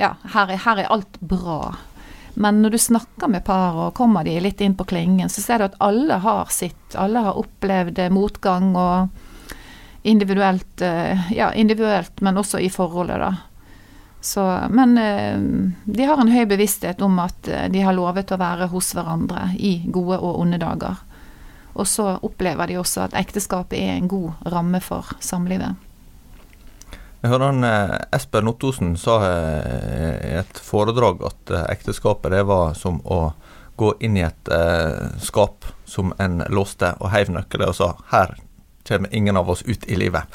Ja, 0.00 0.16
her 0.34 0.50
er, 0.50 0.58
her 0.64 0.80
er 0.82 0.92
alt 0.92 1.18
bra. 1.20 1.76
Men 2.34 2.62
når 2.62 2.74
du 2.74 2.78
snakker 2.80 3.28
med 3.28 3.44
par 3.44 3.76
og 3.76 3.94
kommer 3.94 4.24
de 4.24 4.38
litt 4.40 4.60
inn 4.64 4.74
på 4.74 4.86
klingen, 4.88 5.28
så 5.30 5.44
ser 5.44 5.60
du 5.60 5.66
at 5.68 5.76
alle 5.84 6.16
har 6.24 6.48
sitt. 6.50 6.96
Alle 6.98 7.22
har 7.22 7.38
opplevd 7.38 8.00
motgang 8.10 8.72
og 8.76 10.02
individuelt 10.02 10.82
Ja, 10.82 11.52
individuelt, 11.52 12.20
men 12.20 12.40
også 12.40 12.58
i 12.58 12.70
forholdet, 12.72 13.20
da. 13.20 13.30
Så, 14.24 14.42
men 14.70 14.96
de 15.84 16.08
har 16.08 16.18
en 16.18 16.32
høy 16.32 16.46
bevissthet 16.50 17.04
om 17.04 17.20
at 17.22 17.46
de 17.70 17.84
har 17.84 17.94
lovet 17.94 18.32
å 18.32 18.40
være 18.40 18.70
hos 18.72 18.90
hverandre 18.96 19.52
i 19.60 19.76
gode 19.92 20.18
og 20.18 20.40
onde 20.42 20.58
dager. 20.62 20.98
Og 21.74 21.88
så 21.88 22.18
opplever 22.22 22.68
de 22.68 22.76
også 22.80 23.06
at 23.06 23.16
ekteskapet 23.16 23.78
er 23.78 23.96
en 23.96 24.08
god 24.08 24.30
ramme 24.52 24.80
for 24.84 25.08
samlivet. 25.20 25.74
Jeg 27.22 27.30
hører 27.30 27.52
han 27.52 27.64
eh, 27.64 27.96
Espen 28.16 28.48
Ottosen 28.50 28.96
sa 28.98 29.20
eh, 29.28 30.32
i 30.32 30.34
et 30.40 30.58
foredrag 30.58 31.22
at 31.28 31.52
eh, 31.54 31.68
ekteskapet 31.76 32.34
det 32.34 32.42
var 32.48 32.74
som 32.74 32.98
å 33.06 33.32
gå 33.78 33.92
inn 34.04 34.18
i 34.18 34.24
et 34.26 34.48
skap 35.24 35.64
som 35.88 36.12
en 36.20 36.42
låste 36.52 36.90
og 37.00 37.08
heiv 37.10 37.30
nøkkelen 37.32 37.70
og 37.72 37.74
sa 37.74 37.96
'her 38.10 38.34
kommer 38.86 39.14
ingen 39.14 39.36
av 39.36 39.50
oss 39.50 39.62
ut 39.62 39.84
i 39.88 39.96
livet'. 39.96 40.26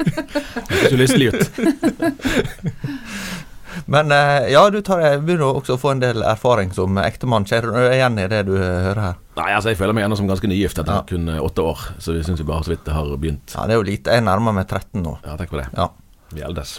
det 0.68 0.74
høres 0.74 0.92
jo 0.92 0.98
lystelig 0.98 1.28
ut. 1.30 1.50
Men 3.86 4.12
eh, 4.12 4.50
ja, 4.52 4.62
du 4.70 4.80
tar, 4.84 5.02
begynner 5.22 5.60
også 5.60 5.76
å 5.76 5.80
få 5.80 5.94
en 5.94 6.02
del 6.02 6.24
erfaring 6.26 6.72
som 6.74 6.98
ektemann. 7.02 7.46
Kjenner 7.48 7.74
du 7.76 7.94
igjen 7.94 8.18
i 8.20 8.28
det 8.30 8.42
du 8.48 8.54
hører 8.58 9.02
her? 9.04 9.18
Nei, 9.40 9.48
altså 9.56 9.72
jeg 9.72 9.80
føler 9.80 9.96
meg 9.96 10.06
ennå 10.06 10.18
som 10.18 10.28
ganske 10.30 10.50
nygift 10.50 10.80
etter 10.82 11.00
ja. 11.00 11.04
kun 11.08 11.30
eh, 11.30 11.40
åtte 11.42 11.64
år. 11.64 11.84
Så 12.02 12.16
vi 12.16 12.24
syns 12.26 12.42
bare 12.46 12.66
så 12.66 12.74
vidt 12.74 12.84
det 12.86 12.96
har 12.96 13.10
begynt. 13.14 13.54
Ja, 13.54 13.66
Det 13.68 13.76
er 13.76 13.80
jo 13.80 13.88
lite. 13.88 14.16
Jeg 14.18 14.26
nærmer 14.26 14.56
meg 14.56 14.66
13 14.68 15.04
nå. 15.04 15.16
Ja, 15.24 15.36
takk 15.40 15.52
for 15.52 15.62
det. 15.62 15.68
Ja. 15.76 15.90
Vi 16.34 16.44
eldes. 16.46 16.78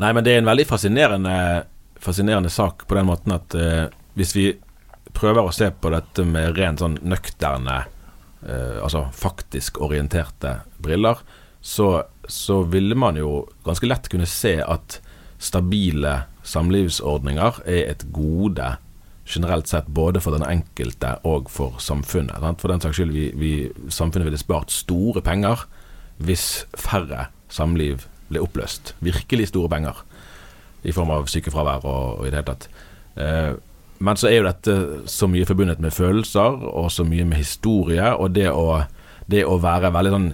Nei, 0.00 0.14
men 0.16 0.24
det 0.24 0.34
er 0.34 0.42
en 0.42 0.48
veldig 0.48 0.66
fascinerende, 0.68 1.36
fascinerende 2.00 2.50
sak 2.52 2.86
på 2.88 2.96
den 2.96 3.08
måten 3.08 3.34
at 3.36 3.56
uh, 3.56 3.86
hvis 4.16 4.32
vi 4.36 4.46
prøver 5.16 5.44
å 5.44 5.52
se 5.52 5.68
på 5.72 5.90
dette 5.92 6.24
med 6.24 6.56
rent 6.56 6.80
sånn 6.80 6.96
nøkterne, 7.04 7.82
uh, 8.46 8.78
altså 8.80 9.06
faktisk 9.16 9.80
orienterte 9.84 10.54
briller, 10.80 11.20
så, 11.60 11.90
så 12.24 12.62
ville 12.72 12.96
man 12.96 13.20
jo 13.20 13.42
ganske 13.66 13.88
lett 13.88 14.08
kunne 14.12 14.28
se 14.28 14.56
at 14.64 15.00
stabile 15.40 16.22
samlivsordninger 16.46 17.62
er 17.64 17.90
et 17.90 18.06
gode 18.12 18.74
generelt 19.30 19.70
sett 19.70 19.88
både 19.94 20.20
for 20.22 20.34
den 20.34 20.44
enkelte 20.46 21.14
og 21.26 21.50
for 21.52 21.78
samfunnet. 21.82 22.42
For 22.60 22.72
den 22.72 22.82
saks 22.82 22.98
skyld, 22.98 23.14
vi, 23.14 23.26
vi, 23.38 23.52
samfunnet 23.88 24.28
ville 24.28 24.40
spart 24.40 24.72
store 24.74 25.22
penger 25.24 25.66
hvis 26.20 26.66
færre 26.76 27.28
samliv 27.48 28.04
ble 28.30 28.42
oppløst. 28.44 28.94
Virkelig 29.00 29.50
store 29.50 29.70
penger. 29.72 30.04
I 30.82 30.92
form 30.96 31.12
av 31.14 31.28
sykefravær 31.30 31.84
og, 31.84 32.20
og 32.20 32.26
i 32.26 32.30
det 32.30 32.40
hele 32.40 32.50
tatt. 32.50 32.68
Eh, 33.20 33.52
men 34.00 34.16
så 34.16 34.30
er 34.30 34.38
jo 34.38 34.48
dette 34.48 34.76
så 35.12 35.28
mye 35.28 35.48
forbundet 35.48 35.80
med 35.82 35.92
følelser 35.92 36.62
og 36.70 36.88
så 36.92 37.04
mye 37.04 37.26
med 37.28 37.42
historie, 37.42 38.06
og 38.16 38.32
det 38.32 38.48
å, 38.48 38.80
det 39.28 39.44
å 39.44 39.58
være 39.60 39.92
veldig 39.92 40.12
sånn 40.14 40.30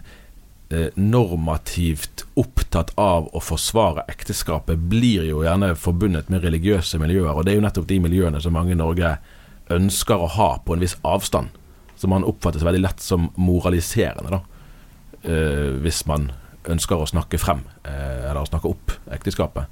normativt 0.97 2.25
opptatt 2.35 2.89
av 2.99 3.29
å 3.31 3.41
forsvare 3.45 4.03
ekteskapet, 4.11 4.81
blir 4.91 5.23
jo 5.29 5.45
gjerne 5.45 5.77
forbundet 5.79 6.27
med 6.33 6.43
religiøse 6.43 6.99
miljøer. 6.99 7.31
Og 7.37 7.47
det 7.47 7.53
er 7.53 7.61
jo 7.61 7.67
nettopp 7.69 7.87
de 7.87 8.01
miljøene 8.03 8.41
som 8.43 8.57
mange 8.57 8.75
i 8.75 8.79
Norge 8.79 9.13
ønsker 9.71 10.23
å 10.23 10.31
ha 10.37 10.49
på 10.67 10.75
en 10.75 10.83
viss 10.83 10.97
avstand. 11.07 11.55
Som 11.97 12.11
man 12.13 12.27
oppfattes 12.27 12.67
veldig 12.67 12.83
lett 12.83 13.01
som 13.01 13.31
moraliserende, 13.39 14.41
da. 14.41 14.43
Eh, 15.23 15.79
hvis 15.83 16.03
man 16.11 16.33
ønsker 16.67 16.99
å 16.99 17.09
snakke 17.09 17.39
frem, 17.39 17.63
eh, 17.85 18.27
eller 18.31 18.43
å 18.43 18.51
snakke 18.51 18.69
opp 18.69 18.93
ekteskapet. 19.11 19.67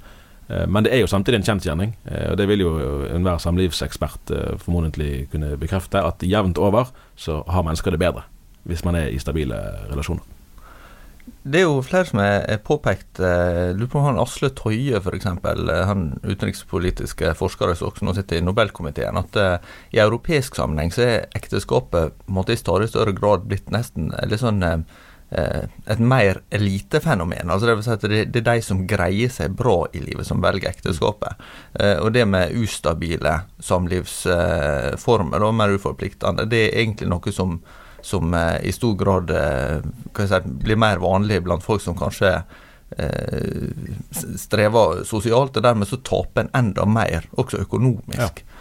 Eh, 0.47 0.67
men 0.67 0.83
det 0.83 0.93
er 0.93 1.01
jo 1.01 1.09
samtidig 1.09 1.39
en 1.39 1.47
kjensgjerning, 1.47 1.95
eh, 2.05 2.31
og 2.31 2.37
det 2.37 2.47
vil 2.47 2.61
jo 2.65 2.75
enhver 3.09 3.41
samlivsekspert 3.41 4.31
eh, 4.31 4.57
formodentlig 4.61 5.29
kunne 5.31 5.57
bekrefte, 5.57 6.01
at 6.01 6.21
jevnt 6.21 6.57
over 6.61 6.91
så 7.15 7.43
har 7.47 7.65
mennesker 7.65 7.91
det 7.91 7.99
bedre 8.03 8.25
hvis 8.65 8.81
man 8.85 8.95
er 8.97 9.11
i 9.13 9.19
stabile 9.21 9.57
relasjoner. 9.91 10.34
Det 11.25 11.59
er 11.59 11.65
jo 11.65 11.81
flere 11.85 12.05
som 12.09 12.19
er 12.21 12.59
påpekt 12.65 13.19
eh, 13.21 13.71
Lurer 13.77 13.89
på 13.93 14.01
han 14.01 14.19
Asle 14.21 14.51
Toje 14.57 14.97
f.eks., 14.97 15.25
eh, 15.29 15.81
han 15.89 16.07
utenrikspolitiske 16.25 17.33
forskere 17.37 17.75
som 17.77 17.91
også 17.91 18.05
nå 18.05 18.13
sitter 18.17 18.39
i 18.39 18.45
Nobelkomiteen, 18.45 19.17
at 19.17 19.37
uh, 19.37 19.73
i 19.93 20.01
europeisk 20.01 20.57
sammenheng 20.57 20.93
så 20.93 21.05
er 21.05 21.27
ekteskapet 21.37 22.17
måtte 22.25 22.53
i 22.53 22.61
stadig 22.61 22.89
større 22.89 23.13
grad 23.17 23.45
blitt 23.49 23.73
nesten 23.73 24.11
litt 24.25 24.41
sånn 24.41 24.63
eh, 24.65 25.65
et 25.85 26.01
mer 26.01 26.41
elitefenomen. 26.53 27.49
Altså 27.49 27.69
det 27.69 27.77
vil 27.77 27.85
si 27.85 27.93
at 27.93 28.05
det, 28.09 28.21
det, 28.33 28.41
er 28.41 28.49
de 28.49 28.65
som 28.65 28.83
greier 28.89 29.33
seg 29.33 29.55
bra 29.57 29.77
i 29.93 30.01
livet, 30.03 30.27
som 30.27 30.43
velger 30.43 30.69
ekteskapet. 30.71 31.41
Eh, 31.79 31.97
og 32.01 32.13
det 32.15 32.25
med 32.29 32.53
ustabile 32.61 33.39
samlivsformer, 33.63 35.45
og 35.45 35.57
mer 35.57 35.75
uforpliktende, 35.77 36.47
det 36.49 36.67
er 36.67 36.79
egentlig 36.83 37.09
noe 37.11 37.35
som, 37.35 37.59
som 38.05 38.33
eh, 38.37 38.59
i 38.69 38.73
stor 38.75 38.95
grad 38.99 39.33
eh, 39.33 39.81
si, 40.21 40.39
blir 40.45 40.79
mer 40.79 41.01
vanlig 41.03 41.41
blant 41.45 41.65
folk 41.65 41.83
som 41.83 41.97
kanskje 41.97 42.37
strever 44.39 45.01
sosialt, 45.09 45.57
og 45.57 45.63
dermed 45.65 45.89
så 45.89 45.97
taper 46.05 46.45
en 46.45 46.51
enda 46.55 46.85
mer, 46.87 47.25
også 47.41 47.63
økonomisk. 47.65 48.43
Ja. 48.45 48.55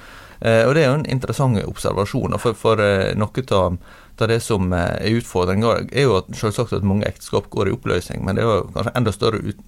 Eh, 0.45 0.65
og 0.69 0.75
Det 0.75 0.83
er 0.85 0.91
jo 0.91 0.99
en 0.99 1.11
interessant 1.11 1.61
observasjon. 1.65 2.37
For, 2.43 2.57
for 2.59 2.81
eh, 2.83 3.15
noe 3.17 3.45
av 3.55 4.29
det 4.31 4.39
som 4.45 4.73
eh, 4.77 4.91
er 5.01 5.19
utfordringa, 5.19 5.73
er 5.91 6.07
jo 6.07 6.19
at, 6.19 6.29
selvsagt 6.37 6.75
at 6.77 6.87
mange 6.87 7.09
ekteskap 7.09 7.49
går 7.55 7.71
i 7.71 7.75
oppløsning. 7.75 8.25
Men 8.27 8.37
det 8.37 8.45
er 8.45 8.51
jo 8.51 8.69
kanskje 8.75 8.95
enda 9.01 9.15
større 9.15 9.41
ut, 9.43 9.63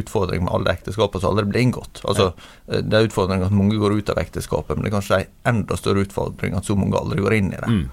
utfordring 0.00 0.46
med 0.46 0.54
alle 0.56 0.74
ekteskapene 0.78 1.22
som 1.22 1.34
aldri 1.34 1.48
blir 1.50 1.66
inngått. 1.68 2.02
Altså, 2.08 2.32
Det 2.66 2.96
er 2.96 3.10
utfordringen 3.10 3.46
at 3.46 3.56
mange 3.56 3.78
går 3.80 3.98
ut 3.98 4.12
av 4.14 4.22
ekteskapet, 4.22 4.76
men 4.76 4.86
det 4.86 4.92
er 4.92 4.98
kanskje 4.98 5.20
en 5.20 5.54
enda 5.54 5.78
større 5.78 6.06
utfordring 6.06 6.56
at 6.56 6.68
så 6.68 6.78
mange 6.78 6.98
aldri 6.98 7.20
går 7.20 7.36
inn 7.36 7.52
i 7.52 7.60
det. 7.60 7.70
Mm. 7.70 7.88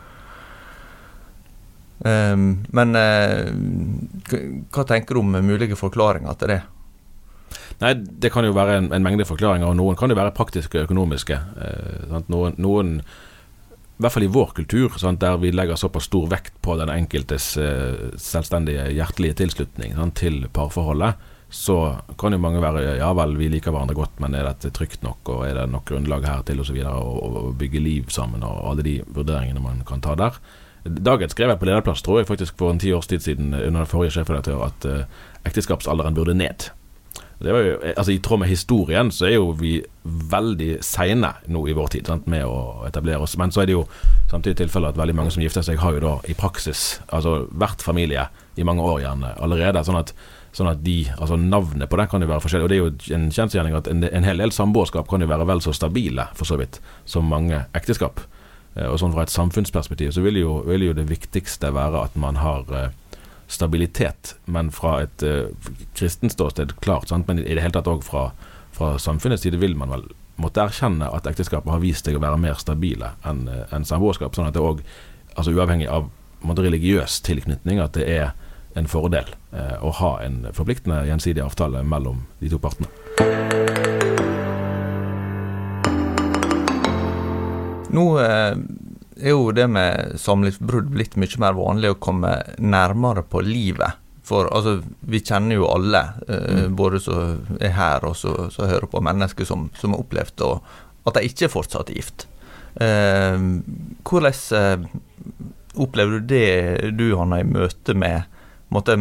Um, 2.08 2.50
men 2.78 2.96
uh, 2.96 3.50
hva 4.72 4.86
tenker 4.88 5.18
du 5.18 5.24
om 5.24 5.38
mulige 5.44 5.76
forklaringer 5.76 6.38
til 6.40 6.54
det? 6.54 6.62
Nei, 7.82 7.94
Det 7.94 8.32
kan 8.34 8.46
jo 8.46 8.56
være 8.58 8.80
en, 8.82 8.92
en, 8.96 9.06
mengde 9.06 9.28
forklaringer, 9.28 9.70
og 9.70 9.78
noen 9.78 9.98
kan 10.00 10.12
jo 10.12 10.18
være 10.18 10.36
praktiske 10.38 10.80
og 10.80 10.88
økonomiske. 10.88 11.38
Eh, 11.62 12.20
noen, 12.32 12.58
noen, 12.58 12.94
i 12.98 14.04
hvert 14.04 14.16
fall 14.16 14.26
i 14.26 14.34
vår 14.34 14.54
kultur, 14.58 14.98
der 15.22 15.40
vi 15.42 15.54
legger 15.54 15.80
såpass 15.80 16.10
stor 16.10 16.28
vekt 16.32 16.58
på 16.66 16.78
den 16.80 16.92
enkeltes 16.94 17.56
eh, 17.62 18.14
selvstendige, 18.22 18.90
hjertelige 18.98 19.38
tilslutning 19.44 19.98
til 20.18 20.48
parforholdet, 20.54 21.34
så 21.54 21.78
kan 22.20 22.34
jo 22.36 22.42
mange 22.44 22.60
være 22.60 22.98
ja 22.98 23.14
vel, 23.16 23.38
vi 23.40 23.48
liker 23.54 23.72
hverandre 23.72 23.96
godt, 23.96 24.18
men 24.20 24.36
er 24.36 24.50
dette 24.50 24.74
trygt 24.76 25.06
nok, 25.06 25.30
og 25.32 25.46
er 25.48 25.62
det 25.62 25.70
nok 25.72 25.86
grunnlag 25.88 26.26
her 26.28 26.42
til 26.50 26.60
osv. 26.60 26.82
å 26.84 27.54
bygge 27.56 27.84
liv 27.84 28.10
sammen, 28.12 28.44
og 28.44 28.66
alle 28.74 28.84
de 28.84 28.98
vurderingene 29.06 29.64
man 29.64 29.86
kan 29.88 30.04
ta 30.04 30.18
der. 30.20 30.42
Dagen 30.88 31.30
skrev 31.30 31.52
jeg 31.54 31.62
på 31.62 31.70
lederplass, 31.70 32.04
tror 32.06 32.22
jeg 32.22 32.30
faktisk 32.30 32.58
for 32.60 32.74
en 32.74 32.82
ti 32.82 32.94
års 32.96 33.10
tid 33.12 33.26
siden 33.26 33.54
under 33.54 33.84
den 33.84 33.90
forrige 33.90 34.18
sjefredaktør, 34.18 34.66
at 34.68 34.88
uh, 34.88 35.28
ekteskapsalderen 35.48 36.18
burde 36.18 36.38
ned. 36.38 36.70
Jo, 37.40 37.54
altså 37.94 38.12
I 38.12 38.22
tråd 38.24 38.40
med 38.42 38.50
historien 38.50 39.12
så 39.14 39.28
er 39.28 39.36
jo 39.36 39.52
vi 39.60 39.76
veldig 40.04 40.80
seine 40.82 41.36
nå 41.54 41.62
i 41.70 41.76
vår 41.78 41.92
tid 41.94 42.10
sant, 42.10 42.26
med 42.26 42.48
å 42.50 42.88
etablere 42.88 43.22
oss. 43.22 43.36
Men 43.38 43.54
så 43.54 43.62
er 43.62 43.70
det 43.70 43.76
jo 43.76 43.84
samtidig 44.32 44.58
tilfellet 44.64 44.96
at 44.96 44.98
veldig 44.98 45.16
mange 45.20 45.34
som 45.36 45.44
gifter 45.46 45.66
seg, 45.66 45.78
har 45.84 45.94
jo 45.94 46.02
da 46.02 46.16
i 46.26 46.34
praksis 46.38 46.98
altså 47.14 47.44
vært 47.54 47.86
familie 47.86 48.26
i 48.58 48.66
mange 48.66 48.82
år 48.82 49.04
gjerne 49.04 49.36
allerede. 49.38 49.86
Sånn 49.86 50.00
at, 50.00 50.16
sånn 50.58 50.72
at 50.72 50.82
de, 50.86 51.04
altså 51.20 51.38
navnet 51.38 51.92
på 51.92 52.02
det 52.02 52.08
kan 52.10 52.26
jo 52.26 52.32
være 52.32 52.46
forskjellig. 52.48 52.66
Og 52.66 52.74
det 52.74 52.80
er 52.80 52.84
jo 52.84 53.20
en 53.20 53.30
kjensgjerning 53.38 53.78
at 53.78 53.92
en, 53.92 54.02
en 54.10 54.28
hel 54.32 54.42
del 54.42 54.56
samboerskap 54.56 55.10
kan 55.12 55.22
jo 55.22 55.30
være 55.30 55.46
vel 55.52 55.62
så 55.62 55.76
stabile, 55.78 56.26
for 56.34 56.50
så 56.50 56.58
vidt, 56.58 56.82
som 57.06 57.30
mange 57.30 57.68
ekteskap. 57.78 58.24
Eh, 58.78 58.88
og 58.88 59.00
sånn 59.02 59.16
fra 59.16 59.26
et 59.26 59.34
samfunnsperspektiv 59.34 60.14
så 60.16 60.24
vil 60.26 60.40
jo, 60.42 60.62
vil 60.68 60.88
jo 60.90 60.96
det 60.98 61.08
viktigste 61.10 61.74
være 61.76 62.06
at 62.08 62.18
man 62.20 62.40
har 62.42 62.70
eh, 62.76 62.90
stabilitet, 63.48 64.36
men 64.52 64.74
fra 64.76 64.98
et 65.06 65.24
uh, 65.24 65.70
kristent 65.96 66.34
ståsted, 66.34 66.74
klart. 66.84 67.08
Sant? 67.08 67.30
Men 67.30 67.40
i 67.40 67.56
det 67.56 67.64
hele 67.64 67.78
tatt 67.78 67.88
òg 67.88 68.02
fra, 68.04 68.26
fra, 68.76 68.98
samfunnets 69.00 69.46
side 69.46 69.62
vil 69.62 69.78
man 69.80 69.94
vel 69.94 70.04
måtte 70.36 70.66
erkjenne 70.66 71.08
at 71.08 71.30
ekteskapet 71.32 71.72
har 71.72 71.80
vist 71.80 72.04
seg 72.04 72.20
å 72.20 72.24
være 72.26 72.42
mer 72.44 72.60
stabile 72.60 73.14
enn 73.24 73.46
en 73.48 73.88
samboerskap. 73.88 74.36
Sånn 74.36 74.50
at 74.50 74.58
det 74.58 74.66
òg, 74.68 74.84
altså 75.38 75.56
uavhengig 75.56 75.88
av 75.88 76.12
måtte, 76.44 76.68
religiøs 76.68 77.22
tilknytning, 77.24 77.80
at 77.80 77.96
det 77.96 78.10
er 78.18 78.36
en 78.76 78.92
fordel 78.92 79.32
uh, 79.56 79.80
å 79.80 79.96
ha 80.04 80.14
en 80.28 80.44
forpliktende 80.52 81.06
gjensidig 81.08 81.48
avtale 81.48 81.88
mellom 81.88 82.26
de 82.44 82.52
to 82.52 82.60
partene. 82.60 82.92
Nå 87.98 88.08
er 89.18 89.32
jo 89.34 89.52
det 89.56 89.66
med 89.74 90.18
samlivsbrudd 90.22 90.92
blitt 90.94 91.18
mye 91.18 91.42
mer 91.42 91.56
vanlig 91.58 91.94
å 91.94 92.02
komme 92.02 92.36
nærmere 92.62 93.26
på 93.26 93.42
livet. 93.46 93.98
For 94.28 94.50
altså, 94.52 94.82
vi 95.08 95.22
kjenner 95.24 95.56
jo 95.56 95.70
alle, 95.72 96.02
eh, 96.28 96.64
mm. 96.68 96.76
både 96.76 97.00
som 97.00 97.60
er 97.64 97.76
her 97.78 98.04
og 98.08 98.18
som 98.20 98.68
hører 98.68 98.90
på 98.92 99.02
mennesker 99.04 99.48
som, 99.48 99.70
som 99.80 99.96
har 99.96 100.04
opplevd 100.04 100.44
og, 100.48 100.74
at 101.08 101.16
de 101.16 101.30
ikke 101.30 101.48
er 101.48 101.54
fortsatt 101.54 101.94
gift. 101.96 102.28
Eh, 102.84 103.38
hvordan 104.04 104.42
eh, 104.60 104.88
opplever 105.80 106.20
du 106.20 106.34
det 106.34 106.92
du, 107.00 107.08
Hanna, 107.16 107.40
i 107.40 107.48
møte 107.48 107.96
med 107.96 108.28
måtte, 108.74 109.00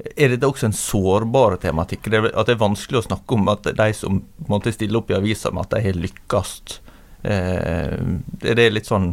Er 0.00 0.32
dette 0.32 0.48
også 0.48 0.66
en 0.66 0.76
sårbar 0.76 1.60
tematikk? 1.62 2.10
At 2.10 2.48
det 2.48 2.56
er 2.56 2.64
vanskelig 2.64 3.04
å 3.04 3.06
snakke 3.06 3.38
om 3.38 3.48
at 3.52 3.70
de 3.76 3.90
som 3.94 4.22
måtte 4.50 4.74
stille 4.74 4.98
opp 4.98 5.12
i 5.12 5.18
avisa 5.20 5.52
med 5.54 5.68
at 5.68 5.76
de 5.76 5.84
har 5.86 6.00
lykkes, 6.08 6.56
eh, 6.66 6.89
er 7.22 8.54
det 8.56 8.70
litt 8.72 8.88
sånn 8.88 9.12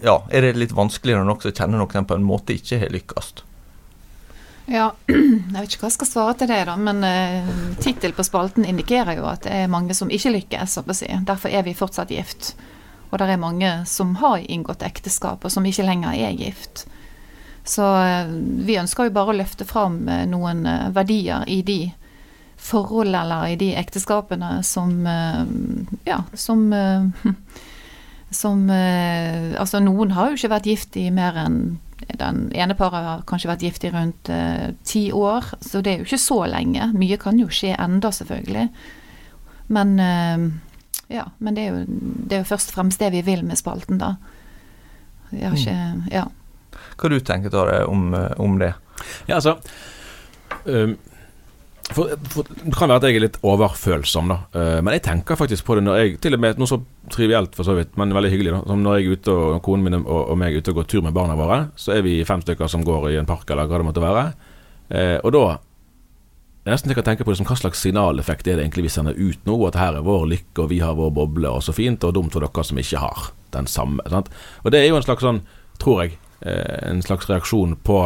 ja, 0.00 0.26
er 0.30 0.42
det 0.42 0.52
litt 0.60 0.72
vanskeligere 0.76 1.24
når 1.24 1.30
noen 1.30 1.56
kjenner 1.56 1.80
noen 1.80 2.08
på 2.08 2.16
en 2.16 2.26
måte 2.26 2.56
ikke 2.56 2.80
har 2.82 2.92
lykkes? 2.92 3.32
Ja, 4.66 4.90
jeg 5.06 5.54
vet 5.54 5.70
ikke 5.70 5.84
hva 5.84 5.90
jeg 5.90 5.96
skal 5.96 6.10
svare 6.10 6.34
til 6.40 6.50
det, 6.50 6.62
da, 6.68 6.74
men 6.76 7.04
uh, 7.06 7.50
tittel 7.82 8.14
på 8.16 8.24
spalten 8.26 8.66
indikerer 8.66 9.20
jo 9.20 9.28
at 9.30 9.46
det 9.46 9.54
er 9.62 9.72
mange 9.72 9.94
som 9.94 10.10
ikke 10.10 10.34
lykkes. 10.34 10.80
Si. 10.98 11.10
Derfor 11.28 11.54
er 11.54 11.62
vi 11.66 11.76
fortsatt 11.78 12.10
gift. 12.10 12.54
Og 13.06 13.20
det 13.22 13.28
er 13.30 13.38
mange 13.38 13.70
som 13.86 14.16
har 14.18 14.42
inngått 14.42 14.82
ekteskap, 14.82 15.44
og 15.46 15.54
som 15.54 15.66
ikke 15.66 15.86
lenger 15.86 16.18
er 16.18 16.34
gift. 16.34 16.84
Så 17.66 17.86
uh, 17.86 18.34
vi 18.66 18.78
ønsker 18.82 19.08
jo 19.08 19.14
bare 19.14 19.32
å 19.32 19.38
løfte 19.38 19.68
fram 19.68 20.02
uh, 20.10 20.24
noen 20.28 20.66
verdier 20.94 21.46
i 21.46 21.62
de 21.66 21.80
forhold 22.66 23.14
eller 23.14 23.52
i 23.54 23.56
de 23.60 23.72
ekteskapene 23.78 24.58
som 24.66 24.98
Ja, 26.06 26.24
som 26.34 26.68
som 28.30 28.70
eh, 28.70 29.54
Altså, 29.60 29.80
noen 29.80 30.14
har 30.16 30.30
jo 30.30 30.38
ikke 30.38 30.52
vært 30.56 30.68
gift 30.70 30.96
i 30.98 31.08
mer 31.14 31.38
enn 31.40 31.60
Den 32.20 32.46
ene 32.54 32.76
paret 32.78 33.06
har 33.06 33.24
kanskje 33.28 33.50
vært 33.50 33.64
gift 33.64 33.86
i 33.86 33.90
rundt 33.94 34.30
eh, 34.32 34.70
ti 34.86 35.08
år, 35.16 35.48
så 35.64 35.80
det 35.82 35.92
er 35.92 36.02
jo 36.02 36.06
ikke 36.06 36.20
så 36.20 36.36
lenge. 36.50 36.90
Mye 36.94 37.16
kan 37.20 37.38
jo 37.40 37.48
skje 37.50 37.72
enda, 37.72 38.10
selvfølgelig. 38.12 38.66
Men 39.72 39.94
uh, 39.98 40.44
ja, 41.10 41.24
men 41.42 41.56
det 41.56 41.64
er, 41.64 41.72
jo, 41.72 41.96
det 42.28 42.36
er 42.36 42.44
jo 42.44 42.50
først 42.52 42.70
og 42.70 42.76
fremst 42.76 43.02
det 43.02 43.10
vi 43.16 43.24
vil 43.26 43.42
med 43.48 43.58
spalten, 43.58 43.98
da. 43.98 44.12
Jeg 45.32 45.48
har 45.48 45.56
mm. 45.56 45.62
ikke 45.62 46.14
Ja. 46.14 46.26
Hva 47.00 47.10
du 47.10 47.18
tenker 47.24 47.52
du 47.52 47.74
om, 47.88 48.12
om 48.14 48.60
det? 48.60 48.74
Ja, 49.26 49.40
altså 49.40 49.56
um 50.68 50.94
for, 51.94 52.10
for, 52.32 52.48
det 52.50 52.72
kan 52.74 52.90
være 52.90 52.98
at 52.98 53.06
jeg 53.06 53.18
er 53.18 53.24
litt 53.26 53.38
overfølsom, 53.46 54.32
da. 54.32 54.38
Uh, 54.56 54.78
men 54.82 54.96
jeg 54.96 55.04
tenker 55.06 55.38
faktisk 55.38 55.66
på 55.68 55.76
det 55.78 55.84
når 55.86 56.00
jeg 56.00 56.16
Til 56.24 56.34
og 56.34 56.42
med 56.42 56.58
noe 56.58 56.70
så 56.70 56.80
trivielt, 57.12 57.54
for 57.54 57.68
så 57.68 57.76
vidt, 57.78 57.94
men 58.00 58.14
veldig 58.16 58.32
hyggelig, 58.32 58.56
da. 58.56 58.62
Som 58.66 58.82
når 58.82 58.98
jeg 58.98 59.06
er 59.06 59.20
ute 59.20 59.36
og 59.36 59.60
konen 59.64 59.86
min 59.86 60.00
og, 60.00 60.18
og 60.18 60.40
meg 60.40 60.56
er 60.56 60.64
ute 60.64 60.74
og 60.74 60.80
går 60.80 60.90
tur 60.90 61.06
med 61.06 61.14
barna 61.16 61.38
våre, 61.38 61.60
så 61.78 61.94
er 61.94 62.02
vi 62.06 62.18
fem 62.26 62.42
stykker 62.42 62.70
som 62.72 62.84
går 62.86 63.12
i 63.12 63.20
en 63.20 63.28
park, 63.28 63.46
eller 63.50 63.70
hva 63.70 63.80
det 63.80 63.88
måtte 63.88 64.04
være. 64.04 64.26
Uh, 64.90 65.18
og 65.22 65.32
da 65.36 65.46
jeg 66.66 66.74
nesten 66.74 66.96
kan 66.98 67.04
tenke 67.06 67.22
på 67.22 67.30
det 67.30 67.38
som 67.38 67.46
Hva 67.46 67.54
slags 67.60 67.78
signaleffekt 67.84 68.48
er 68.50 68.58
det 68.58 68.64
egentlig 68.64 68.88
vi 68.88 68.90
sender 68.90 69.14
ut 69.14 69.44
nå? 69.46 69.54
At 69.68 69.76
her 69.78 70.00
er 70.00 70.06
vår 70.06 70.24
lykke, 70.32 70.64
og 70.64 70.72
vi 70.72 70.80
har 70.82 70.96
vår 70.98 71.12
boble, 71.14 71.52
og 71.54 71.62
så 71.62 71.70
fint, 71.70 72.02
og 72.02 72.16
dumt 72.16 72.34
for 72.34 72.42
dere 72.42 72.64
som 72.66 72.80
ikke 72.82 73.02
har 73.04 73.28
den 73.54 73.70
samme. 73.70 74.02
Sant? 74.10 74.32
Og 74.64 74.74
det 74.74 74.80
er 74.80 74.90
jo 74.90 74.96
en 74.98 75.06
slags 75.06 75.22
sånn, 75.22 75.44
tror 75.78 76.02
jeg, 76.02 76.16
eh, 76.42 76.90
en 76.90 77.04
slags 77.06 77.30
reaksjon 77.30 77.76
på 77.86 78.00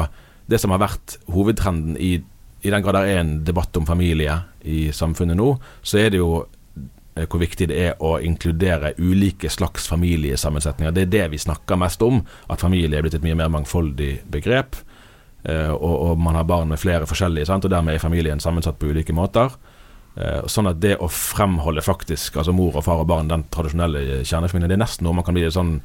det 0.52 0.60
som 0.60 0.74
har 0.74 0.82
vært 0.82 1.16
hovedtrenden 1.32 1.96
i 1.96 2.18
i 2.62 2.70
den 2.70 2.82
grad 2.84 2.98
det 2.98 3.12
er 3.12 3.20
en 3.22 3.36
debatt 3.44 3.76
om 3.80 3.86
familie 3.88 4.34
i 4.68 4.90
samfunnet 4.92 5.38
nå, 5.38 5.54
så 5.82 6.00
er 6.02 6.12
det 6.12 6.20
jo 6.20 6.42
eh, 6.42 7.24
hvor 7.24 7.40
viktig 7.40 7.70
det 7.70 7.80
er 7.86 8.04
å 8.04 8.18
inkludere 8.24 8.94
ulike 8.98 9.50
slags 9.52 9.88
familiesammensetninger. 9.88 10.94
Det 10.94 11.06
er 11.06 11.14
det 11.14 11.26
vi 11.34 11.40
snakker 11.40 11.80
mest 11.80 12.02
om, 12.04 12.20
at 12.48 12.62
familie 12.62 12.98
er 12.98 13.06
blitt 13.06 13.16
et 13.16 13.24
mye 13.24 13.38
mer 13.38 13.52
mangfoldig 13.52 14.12
begrep. 14.30 14.78
Eh, 15.42 15.72
og, 15.72 15.94
og 16.10 16.20
man 16.20 16.36
har 16.36 16.48
barn 16.48 16.68
med 16.68 16.80
flere 16.82 17.08
forskjellige, 17.08 17.48
sant? 17.48 17.64
og 17.64 17.72
dermed 17.72 17.96
er 17.96 18.02
familien 18.02 18.42
sammensatt 18.42 18.80
på 18.80 18.92
ulike 18.92 19.16
måter. 19.16 19.56
Eh, 20.20 20.44
sånn 20.50 20.68
at 20.68 20.80
det 20.82 20.96
å 21.00 21.08
fremholde 21.08 21.84
faktisk, 21.84 22.36
altså 22.40 22.52
mor 22.56 22.76
og 22.76 22.84
far 22.84 23.00
og 23.04 23.08
barn, 23.08 23.30
den 23.30 23.46
tradisjonelle 23.52 24.20
kjernefamilien, 24.20 24.72
det 24.72 24.76
er 24.76 24.84
nesten 24.84 25.06
noe 25.06 25.16
man 25.16 25.26
kan 25.26 25.36
bli 25.36 25.48
sånn 25.48 25.78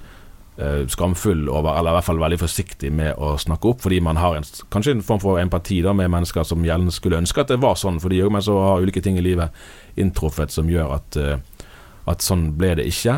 skamfull 0.88 1.50
over, 1.50 1.76
eller 1.76 1.92
i 1.92 1.96
hvert 1.98 2.08
fall 2.08 2.20
veldig 2.22 2.38
forsiktig 2.40 2.92
med 2.96 3.18
å 3.20 3.34
snakke 3.40 3.74
opp, 3.74 3.82
fordi 3.84 3.98
man 4.04 4.16
har 4.16 4.38
en, 4.38 4.46
kanskje 4.72 4.94
en 4.96 5.02
form 5.04 5.20
for 5.20 5.40
empati 5.42 5.82
da, 5.84 5.92
med 5.92 6.14
mennesker 6.14 6.46
som 6.48 6.64
gjerne 6.64 6.94
skulle 6.96 7.20
ønske 7.20 7.44
at 7.44 7.52
det 7.52 7.60
var 7.64 7.76
sånn 7.80 8.00
for 8.00 8.14
de 8.14 8.22
òg, 8.24 8.32
men 8.32 8.46
så 8.46 8.56
har 8.64 8.86
ulike 8.86 9.04
ting 9.04 9.20
i 9.20 9.26
livet 9.26 9.52
inntruffet 10.00 10.56
som 10.56 10.70
gjør 10.72 10.94
at, 10.96 11.20
uh, 11.20 11.74
at 12.08 12.24
sånn 12.24 12.54
ble 12.56 12.72
det 12.80 12.88
ikke. 12.88 13.18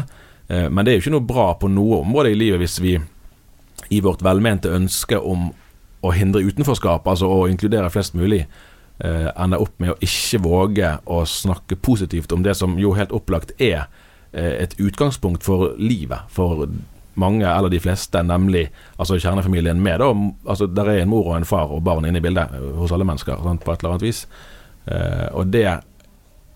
Uh, 0.49 0.65
men 0.65 0.81
det 0.81 0.91
er 0.95 0.97
jo 0.97 1.05
ikke 1.05 1.13
noe 1.13 1.29
bra 1.29 1.51
på 1.61 1.69
noe 1.69 2.01
område 2.01 2.33
i 2.33 2.39
livet 2.39 2.63
hvis 2.63 2.79
vi 2.81 2.95
i 3.93 4.01
vårt 4.01 4.25
velmente 4.25 4.73
ønske 4.73 5.21
om 5.21 5.51
å 6.01 6.13
hindre 6.17 6.41
utenforskap, 6.41 7.05
altså 7.05 7.29
å 7.29 7.45
inkludere 7.51 7.93
flest 7.93 8.17
mulig, 8.17 8.47
ender 8.97 9.61
opp 9.61 9.75
med 9.77 9.91
å 9.91 9.99
ikke 10.01 10.39
våge 10.41 10.87
å 11.05 11.19
snakke 11.29 11.75
positivt 11.85 12.31
om 12.33 12.41
det 12.41 12.55
som 12.57 12.73
jo 12.81 12.95
helt 12.97 13.13
opplagt 13.13 13.51
er 13.61 13.83
et 14.33 14.73
utgangspunkt 14.81 15.45
for 15.45 15.75
livet, 15.77 16.25
for 16.33 16.65
mange, 17.19 17.45
eller 17.47 17.71
de 17.73 17.81
fleste, 17.81 18.21
nemlig 18.23 18.67
altså 18.97 19.17
kjernefamilien 19.19 19.81
med. 19.81 20.01
Da, 20.01 20.09
altså 20.49 20.67
Der 20.67 20.91
er 20.91 21.01
en 21.01 21.11
mor 21.11 21.31
og 21.31 21.37
en 21.37 21.47
far 21.49 21.71
og 21.73 21.83
barn 21.83 22.05
inne 22.05 22.21
i 22.21 22.25
bildet 22.25 22.53
eh, 22.53 22.69
hos 22.77 22.93
alle 22.95 23.07
mennesker, 23.07 23.39
sant, 23.43 23.63
på 23.65 23.73
et 23.73 23.83
eller 23.83 23.95
annet 23.95 24.07
vis. 24.07 24.25
Eh, 24.87 25.27
og 25.33 25.53
det, 25.53 25.65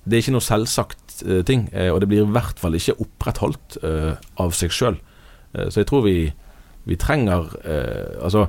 det 0.06 0.17
er 0.17 0.24
ikke 0.24 0.36
noe 0.38 0.45
selvsagt 0.45 1.24
eh, 1.26 1.41
ting, 1.47 1.67
eh, 1.74 1.89
og 1.93 2.02
det 2.02 2.12
blir 2.12 2.26
i 2.26 2.36
hvert 2.38 2.62
fall 2.62 2.78
ikke 2.78 3.00
opprettholdt 3.04 3.82
eh, 3.84 4.13
av 4.41 4.56
seg 4.58 4.76
sjøl. 4.76 5.02
Eh, 5.56 5.67
så 5.69 5.82
jeg 5.82 5.91
tror 5.91 6.06
vi, 6.08 6.15
vi 6.89 6.97
trenger 6.97 7.52
Altså 8.21 8.47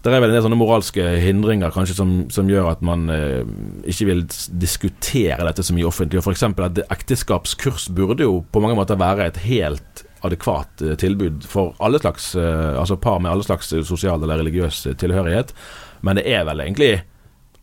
det 0.00 0.08
er 0.08 0.22
vel 0.22 0.30
en 0.30 0.36
del 0.38 0.44
sånne 0.46 0.56
moralske 0.56 1.04
hindringer 1.20 1.72
kanskje 1.74 1.94
som, 1.98 2.12
som 2.32 2.48
gjør 2.48 2.70
at 2.70 2.84
man 2.84 3.10
eh, 3.12 3.42
ikke 3.90 4.06
vil 4.08 4.22
diskutere 4.62 5.44
dette 5.44 5.64
så 5.66 5.74
mye 5.76 5.88
offentlig. 5.90 6.22
F.eks. 6.24 6.46
at 6.48 6.80
ekteskapskurs 6.86 7.90
burde 7.92 8.24
jo 8.24 8.38
på 8.48 8.62
mange 8.64 8.78
måter 8.78 8.96
være 9.00 9.28
et 9.28 9.42
helt 9.44 10.04
adekvat 10.26 10.82
eh, 10.84 10.96
tilbud 11.00 11.46
for 11.48 11.74
alle 11.84 12.00
slags, 12.02 12.34
eh, 12.38 12.80
altså 12.80 12.98
par 13.00 13.20
med 13.20 13.32
alle 13.32 13.46
slags 13.46 13.72
sosial 13.88 14.22
eller 14.22 14.42
religiøs 14.42 14.82
tilhørighet. 15.00 15.54
Men 16.06 16.20
det 16.20 16.28
er 16.30 16.44
vel 16.48 16.66
egentlig 16.66 16.98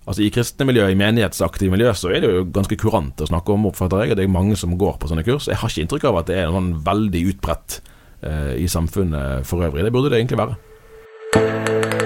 Altså 0.08 0.24
I 0.24 0.30
kristne 0.32 0.64
miljø, 0.64 0.86
i 0.88 0.96
menighetsaktive 0.96 1.68
miljø, 1.74 1.90
så 1.92 2.14
er 2.16 2.22
det 2.24 2.30
jo 2.32 2.46
ganske 2.56 2.78
kurant 2.80 3.20
å 3.20 3.28
snakke 3.28 3.52
om, 3.52 3.66
oppfatter 3.68 4.06
jeg. 4.06 4.16
Det 4.16 4.24
er 4.24 4.32
mange 4.32 4.56
som 4.56 4.78
går 4.80 4.96
på 5.02 5.12
sånne 5.12 5.26
kurs. 5.28 5.50
Jeg 5.52 5.60
har 5.60 5.68
ikke 5.68 5.84
inntrykk 5.84 6.08
av 6.08 6.22
at 6.22 6.32
det 6.32 6.40
er 6.40 6.48
noe 6.48 6.62
sånn 6.62 6.72
veldig 6.88 7.26
utbredt 7.34 7.82
eh, 8.24 8.56
i 8.64 8.72
samfunnet 8.72 9.44
for 9.44 9.68
øvrig. 9.68 9.84
Det 9.84 9.92
burde 9.92 10.16
det 10.16 10.24
egentlig 10.24 10.40
være. 10.46 11.97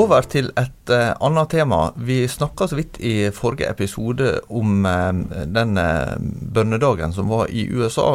Over 0.00 0.24
til 0.32 0.48
et 0.56 0.90
uh, 0.94 1.12
annet 1.20 1.50
tema. 1.52 1.90
Vi 1.96 2.22
snakka 2.28 2.68
så 2.70 2.76
vidt 2.78 3.00
i 3.04 3.30
forrige 3.36 3.68
episode 3.68 4.30
om 4.48 4.86
uh, 4.86 5.42
den 5.44 5.76
uh, 5.76 6.14
bønnedagen 6.54 7.12
som 7.12 7.28
var 7.28 7.50
i 7.52 7.66
USA 7.68 8.06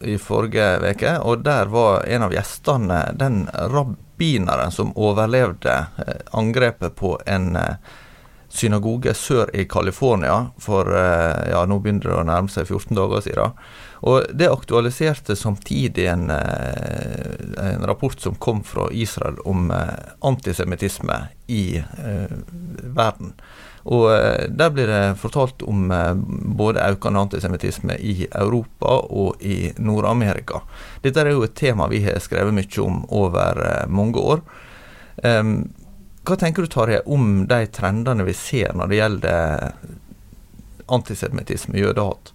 i 0.00 0.16
forrige 0.18 0.80
uke. 0.82 1.12
Og 1.22 1.44
der 1.46 1.70
var 1.70 2.08
en 2.10 2.26
av 2.26 2.34
gjestene 2.34 3.02
den 3.20 3.44
rabbineren 3.52 4.74
som 4.74 4.90
overlevde 4.98 5.76
angrepet 6.32 6.96
på 6.98 7.14
en 7.26 7.52
synagoge 8.52 9.14
sør 9.14 9.52
i 9.54 9.64
California 9.64 10.34
for 10.60 10.90
ja, 10.92 11.62
nå 11.64 11.78
begynner 11.80 12.08
det 12.08 12.18
å 12.18 12.26
nærme 12.28 12.52
seg 12.52 12.66
14 12.66 12.98
dager 12.98 13.24
siden. 13.24 13.54
Og 14.02 14.24
Det 14.34 14.50
aktualiserte 14.50 15.36
samtidig 15.36 16.06
en, 16.06 16.30
eh, 16.30 17.74
en, 17.74 17.86
rapport 17.86 18.20
som 18.20 18.34
kom 18.34 18.64
fra 18.64 18.88
Israel 18.92 19.38
om 19.44 19.70
eh, 19.70 19.78
antisemittisme 20.20 21.28
i 21.46 21.76
eh, 21.78 22.32
verden. 22.82 23.32
Og 23.84 24.08
eh, 24.14 24.48
Der 24.50 24.70
blir 24.70 24.90
det 24.90 25.20
fortalt 25.22 25.62
om 25.62 25.86
både 26.58 26.82
økende 26.82 27.22
antisemittisme 27.22 27.94
i 27.94 28.26
Europa 28.26 28.98
og 29.06 29.38
i 29.42 29.70
Nord-Amerika. 29.78 30.64
Dette 31.02 31.22
er 31.22 31.30
jo 31.30 31.46
et 31.46 31.54
tema 31.54 31.86
vi 31.86 32.02
har 32.02 32.18
skrevet 32.18 32.54
mye 32.54 32.82
om 32.82 33.04
over 33.08 33.86
mange 33.86 34.18
år. 34.18 34.42
hva 36.22 36.36
tenker 36.36 36.62
du 36.62 36.68
Tarje, 36.68 37.02
om 37.06 37.46
de 37.46 37.66
trendene 37.66 38.24
vi 38.24 38.34
ser 38.34 38.74
når 38.74 38.86
det 38.88 38.96
gjelder 38.96 39.72
antisemittisme, 40.88 41.78
jødehat? 41.78 42.31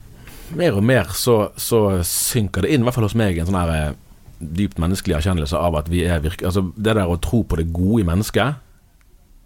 Mer 0.55 0.77
og 0.77 0.83
mer 0.85 1.11
så, 1.15 1.49
så, 1.59 2.03
synker 2.07 2.63
det 2.63 2.73
inn, 2.73 2.83
i 2.83 2.87
hvert 2.87 2.97
fall 2.97 3.07
hos 3.07 3.17
meg, 3.17 3.37
en 3.37 3.49
sånn 3.49 3.59
her 3.59 3.73
eh, 3.73 3.95
dypt 4.37 4.79
menneskelig 4.81 5.17
erkjennelse 5.17 5.59
av 5.59 5.79
at 5.79 5.89
vi 5.91 6.03
er 6.07 6.21
virke... 6.23 6.45
Altså, 6.47 6.67
det 6.75 6.95
der 6.97 7.09
å 7.09 7.19
tro 7.21 7.43
på 7.43 7.59
det 7.59 7.69
gode 7.73 8.03
i 8.03 8.07
mennesket, 8.07 8.61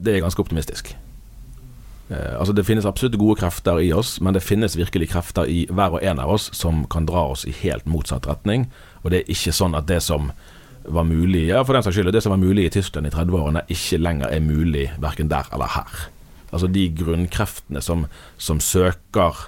det 0.02 0.16
er 0.16 0.24
ganske 0.26 0.42
optimistisk. 0.44 0.94
Eh, 2.12 2.34
altså 2.38 2.54
Det 2.54 2.66
finnes 2.68 2.86
absolutt 2.86 3.20
gode 3.20 3.40
krefter 3.42 3.80
i 3.80 3.92
oss, 3.96 4.20
men 4.22 4.36
det 4.36 4.44
finnes 4.44 4.78
virkelig 4.78 5.12
krefter 5.14 5.50
i 5.50 5.66
hver 5.70 5.98
og 5.98 6.04
en 6.04 6.20
av 6.20 6.34
oss 6.34 6.50
som 6.58 6.84
kan 6.92 7.08
dra 7.10 7.30
oss 7.34 7.46
i 7.48 7.56
helt 7.64 7.88
motsatt 7.90 8.28
retning. 8.28 8.68
Og 9.04 9.12
det 9.12 9.22
er 9.22 9.32
ikke 9.32 9.56
sånn 9.56 9.78
at 9.78 9.88
det 9.90 10.02
som 10.04 10.32
var 10.82 11.06
mulig 11.06 11.46
ja 11.52 11.62
for 11.62 11.78
den 11.78 11.86
saks 11.86 12.00
skyld, 12.00 12.10
det 12.14 12.24
som 12.26 12.34
var 12.34 12.42
mulig 12.42 12.66
i 12.66 12.74
Tyskland 12.74 13.08
i 13.08 13.14
30-årene, 13.14 13.64
ikke 13.70 14.02
lenger 14.02 14.34
er 14.34 14.42
mulig 14.44 14.88
verken 15.02 15.30
der 15.30 15.48
eller 15.54 15.70
her. 15.78 16.08
Altså 16.52 16.68
de 16.68 16.88
grunnkreftene 16.98 17.84
som, 17.86 18.08
som 18.42 18.60
søker 18.60 19.46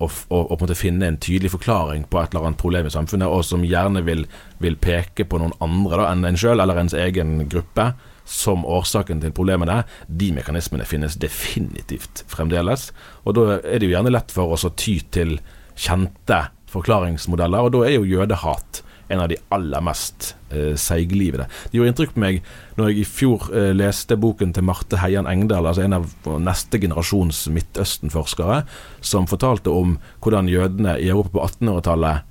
å, 0.00 0.08
å 0.08 0.56
på 0.58 0.68
en 0.68 0.78
finne 0.78 1.08
en 1.08 1.18
tydelig 1.20 1.52
forklaring 1.52 2.06
på 2.10 2.20
et 2.20 2.32
eller 2.32 2.48
annet 2.48 2.60
problem 2.60 2.88
i 2.88 2.94
samfunnet, 2.94 3.28
og 3.28 3.44
som 3.46 3.64
gjerne 3.66 4.04
vil, 4.06 4.24
vil 4.62 4.78
peke 4.80 5.26
på 5.28 5.40
noen 5.42 5.54
andre 5.62 6.00
da, 6.00 6.08
enn 6.12 6.26
en 6.28 6.38
sjøl 6.38 6.62
eller 6.62 6.80
ens 6.82 6.96
egen 6.96 7.42
gruppe 7.50 7.92
som 8.28 8.66
årsaken 8.68 9.22
til 9.22 9.34
problemene, 9.34 9.82
de 10.06 10.30
mekanismene 10.34 10.86
finnes 10.86 11.18
definitivt 11.20 12.24
fremdeles. 12.30 12.90
Og 13.26 13.36
da 13.38 13.58
er 13.58 13.80
det 13.80 13.88
jo 13.88 13.96
gjerne 13.96 14.14
lett 14.14 14.34
for 14.34 14.54
oss 14.54 14.66
å 14.66 14.72
ty 14.78 15.00
til 15.14 15.36
kjente 15.74 16.44
forklaringsmodeller, 16.72 17.66
og 17.66 17.74
da 17.74 17.84
er 17.88 17.98
jo 17.98 18.08
jødehat 18.08 18.82
en 19.12 19.22
av 19.22 19.28
de 19.30 19.38
aller 19.52 19.84
mest 19.84 20.32
eh, 20.50 20.72
seiglivede. 20.80 21.46
Det 21.70 21.78
gjorde 21.78 21.92
inntrykk 21.92 22.14
på 22.14 22.22
meg 22.22 22.40
når 22.78 22.90
jeg 22.90 23.02
i 23.02 23.08
fjor 23.08 23.48
eh, 23.52 23.70
leste 23.76 24.16
boken 24.20 24.54
til 24.56 24.66
Marte 24.66 25.00
Heian 25.02 25.28
Engdahl, 25.28 25.68
altså 25.68 25.84
en 25.84 25.98
av 26.00 26.08
neste 26.40 26.80
generasjons 26.82 27.44
Midtøsten-forskere, 27.52 28.62
som 29.04 29.28
fortalte 29.30 29.72
om 29.72 29.98
hvordan 30.24 30.50
jødene 30.50 30.96
i 31.00 31.10
Europa 31.12 31.36
på 31.36 31.48
1800-tallet 31.50 32.28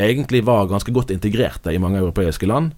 egentlig 0.00 0.44
var 0.46 0.70
ganske 0.70 0.92
godt 0.94 1.12
integrerte 1.12 1.74
i 1.74 1.82
mange 1.82 2.00
europeiske 2.00 2.48
land. 2.48 2.72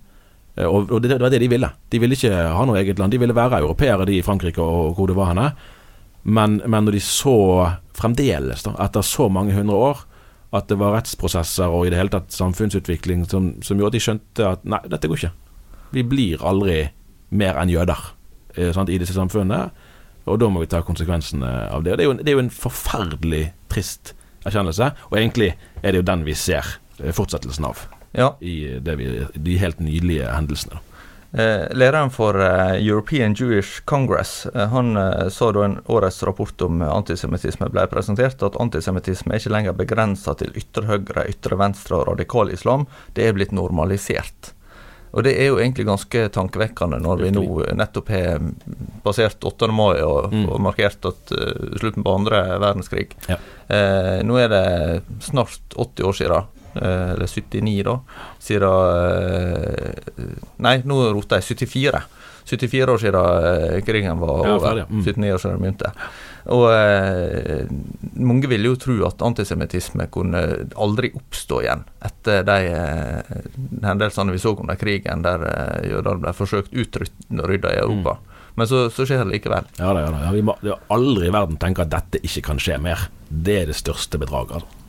Eh, 0.56 0.66
og, 0.66 0.90
og 0.90 1.02
det, 1.02 1.12
det, 1.14 1.20
var 1.22 1.32
det 1.32 1.42
de 1.44 1.52
ville. 1.52 1.70
De 1.92 2.00
ville 2.02 2.18
ikke 2.18 2.32
ha 2.32 2.64
noe 2.68 2.80
eget 2.80 3.00
land. 3.00 3.14
De 3.14 3.20
ville 3.22 3.36
være 3.36 3.62
europeere, 3.62 4.08
de 4.08 4.18
i 4.18 4.24
Frankrike 4.26 4.62
og 4.62 4.96
hvor 4.96 5.10
det 5.10 5.18
var 5.18 5.32
henne. 5.32 5.50
Men, 6.22 6.60
men 6.70 6.86
når 6.86 6.96
de 6.96 7.02
så 7.04 7.36
fremdeles, 7.98 8.64
da, 8.66 8.76
etter 8.84 9.04
så 9.06 9.28
mange 9.32 9.54
hundre 9.56 9.78
år, 9.90 10.02
at 10.52 10.68
det 10.68 10.76
var 10.80 10.92
rettsprosesser 10.96 11.72
og 11.72 11.86
i 11.86 11.92
det 11.92 12.00
hele 12.00 12.12
tatt 12.12 12.34
samfunnsutvikling 12.34 13.24
som, 13.30 13.54
som 13.64 13.78
gjorde 13.80 13.94
at 13.94 13.96
de 13.96 14.02
skjønte 14.04 14.48
at 14.48 14.66
nei, 14.68 14.80
dette 14.92 15.08
går 15.08 15.22
ikke. 15.22 15.32
Vi 15.96 16.04
blir 16.08 16.44
aldri 16.44 16.76
mer 17.32 17.56
enn 17.60 17.72
jøder 17.72 18.12
eh, 18.56 18.72
sant, 18.76 18.92
i 18.92 18.98
disse 19.00 19.16
samfunnene, 19.16 19.70
og 20.28 20.38
da 20.38 20.50
må 20.52 20.62
vi 20.62 20.70
ta 20.70 20.82
konsekvensene 20.84 21.48
av 21.72 21.86
det. 21.86 21.96
Det 21.98 22.04
er 22.04 22.10
jo, 22.10 22.18
det 22.20 22.30
er 22.30 22.36
jo 22.36 22.44
en 22.44 22.52
forferdelig 22.54 23.46
trist 23.72 24.14
erkjennelse, 24.44 24.92
og 25.08 25.18
egentlig 25.18 25.54
er 25.82 25.92
det 25.92 26.02
jo 26.02 26.08
den 26.12 26.24
vi 26.28 26.36
ser 26.38 26.76
eh, 27.00 27.14
fortsettelsen 27.16 27.68
av 27.68 27.86
ja. 28.12 28.34
i 28.44 28.76
vi, 28.76 29.10
de 29.32 29.58
helt 29.60 29.80
nydelige 29.80 30.28
hendelsene. 30.36 30.76
Da. 30.76 30.91
Eh, 31.32 31.64
lederen 31.72 32.10
for 32.12 32.36
eh, 32.36 32.74
European 32.86 33.34
Jewish 33.34 33.84
Congress 33.88 34.46
eh, 34.46 34.68
han 34.68 34.98
sa 35.32 35.52
da 35.52 35.64
en 35.64 35.78
årets 35.88 36.22
rapport 36.28 36.66
om 36.66 36.82
antisemittisme 36.84 37.70
ble 37.72 37.86
presentert, 37.88 38.42
at 38.44 38.58
antisemittisme 38.60 39.32
er 39.32 39.40
ikke 39.40 39.54
lenger 39.54 39.78
begrensa 39.78 40.36
til 40.36 40.52
ytre 40.60 40.90
høyre, 40.90 41.24
ytre 41.32 41.56
venstre 41.56 42.02
og 42.02 42.10
radikal 42.12 42.52
islam. 42.52 42.84
Det 43.16 43.24
er 43.24 43.38
blitt 43.38 43.54
normalisert. 43.56 44.52
Og 45.12 45.24
det 45.26 45.34
er 45.36 45.50
jo 45.50 45.58
egentlig 45.60 45.84
ganske 45.88 46.24
tankevekkende 46.32 46.98
når 47.04 47.20
vi 47.20 47.30
nå 47.36 47.44
nettopp 47.76 48.12
har 48.12 48.40
passert 49.04 49.44
8. 49.44 49.68
mai 49.68 50.00
og, 50.00 50.32
mm. 50.32 50.46
og 50.48 50.62
markert 50.64 51.04
at, 51.08 51.34
uh, 51.36 51.76
slutten 51.80 52.04
på 52.06 52.14
andre 52.16 52.40
verdenskrig. 52.62 53.10
Ja. 53.28 53.36
Eh, 53.72 54.18
nå 54.24 54.38
er 54.40 54.48
det 54.52 54.64
snart 55.24 55.76
80 55.76 56.08
år 56.08 56.16
siden 56.16 56.61
eller 56.74 57.26
79, 57.26 57.82
da, 57.86 57.98
siden 58.40 58.68
eh, 58.96 60.34
Nei, 60.62 60.78
nå 60.88 60.98
rota 61.12 61.40
jeg. 61.40 61.56
74. 61.56 62.02
74 62.44 62.92
år 62.92 62.98
siden 62.98 63.44
eh, 63.44 63.80
krigen 63.86 64.18
var 64.18 64.46
ja, 64.46 64.56
over. 64.56 64.84
Mm. 64.88 65.02
79 65.04 65.32
år 65.32 65.38
siden 65.38 65.56
det 65.56 65.62
begynte. 65.62 65.92
Og 66.50 66.66
eh, 66.74 67.66
mange 68.18 68.50
ville 68.50 68.72
jo 68.72 68.78
tro 68.80 68.96
at 69.06 69.22
antisemittisme 69.22 70.08
kunne 70.12 70.42
aldri 70.74 71.12
oppstå 71.14 71.62
igjen 71.62 71.86
etter 72.02 72.42
de 72.48 72.58
eh, 72.72 73.38
hendelsene 73.86 74.34
vi 74.34 74.42
så 74.42 74.56
under 74.56 74.78
krigen, 74.80 75.22
der 75.26 75.46
eh, 75.46 75.88
jødene 75.92 76.24
ble 76.24 76.34
forsøkt 76.36 76.74
utrydda 76.74 77.76
i 77.76 77.80
Europa. 77.84 78.18
Mm. 78.18 78.28
Men 78.58 78.68
så, 78.68 78.84
så, 78.92 79.06
skjer 79.08 79.22
det 79.22 79.38
likevel. 79.38 79.68
Ja, 79.78 79.94
det, 79.96 80.02
ja, 80.04 80.12
det. 80.12 80.34
Vi 80.34 80.44
må 80.44 80.56
aldri 80.92 81.30
i 81.30 81.32
verden 81.32 81.56
tenke 81.60 81.86
at 81.86 81.94
dette 81.94 82.20
ikke 82.20 82.50
kan 82.50 82.60
skje 82.60 82.76
mer. 82.82 83.06
Det 83.30 83.62
er 83.62 83.70
det 83.70 83.78
største 83.78 84.20
bedraget. 84.20 84.60
Altså. 84.60 84.81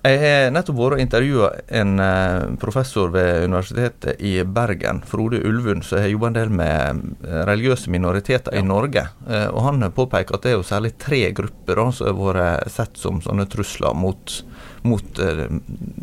Jeg 0.00 0.16
har 0.16 0.46
nettopp 0.54 0.78
vært 0.78 0.96
og 0.96 1.02
intervjua 1.02 1.48
en 1.76 2.00
eh, 2.00 2.44
professor 2.60 3.10
ved 3.12 3.44
Universitetet 3.44 4.22
i 4.24 4.38
Bergen, 4.48 5.02
Frode 5.04 5.42
Ulvund, 5.44 5.84
som 5.84 6.00
har 6.00 6.08
jobba 6.08 6.30
en 6.30 6.38
del 6.38 6.52
med 6.56 7.02
eh, 7.26 7.42
religiøse 7.44 7.92
minoriteter 7.92 8.56
ja. 8.56 8.62
i 8.62 8.64
Norge. 8.64 9.02
Eh, 9.28 9.44
og 9.52 9.60
Han 9.66 9.84
påpeker 9.92 10.38
at 10.38 10.46
det 10.46 10.54
er 10.54 10.56
jo 10.56 10.64
særlig 10.64 10.94
tre 10.96 11.20
grupper 11.36 11.82
da, 11.82 11.86
som 11.92 12.08
har 12.08 12.40
vært 12.40 12.72
sett 12.72 12.96
som 12.96 13.20
sånne 13.20 13.44
trusler 13.52 13.92
mot, 13.92 14.38
mot, 14.88 15.20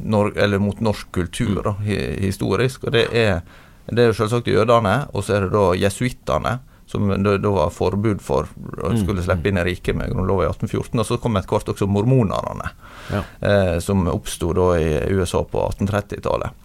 mot 0.05 0.85
norsk 0.91 1.11
kultur 1.17 1.63
da, 1.65 1.73
historisk. 2.21 2.85
Og 2.85 2.93
Det 2.99 3.07
er, 3.17 3.41
det 3.89 4.05
er 4.05 4.13
selvsagt 4.13 4.53
jødene, 4.53 5.07
og 5.09 5.25
så 5.25 5.39
er 5.39 5.47
det 5.47 5.55
da 5.57 5.71
jesuittene 5.87 6.59
som 6.87 7.09
det 7.23 7.37
da 7.43 7.49
var 7.51 7.71
forbud 7.75 8.21
for 8.23 8.47
å 8.47 8.91
mm, 8.93 9.01
skulle 9.01 9.23
slippe 9.25 9.51
inn 9.51 9.59
i 9.59 9.65
riket 9.67 9.97
med 9.99 10.13
grunnlova 10.13 10.45
i 10.45 10.51
1814. 10.53 11.01
Og 11.01 11.07
så 11.09 11.17
kom 11.19 11.35
etter 11.35 11.51
hvert 11.51 11.71
også 11.73 11.87
mormonerne, 11.91 12.69
ja. 13.11 13.23
eh, 13.43 13.73
som 13.83 14.07
oppsto 14.07 14.53
da 14.55 14.69
i 14.79 14.91
USA 15.11 15.43
på 15.43 15.65
1830-tallet. 15.73 16.63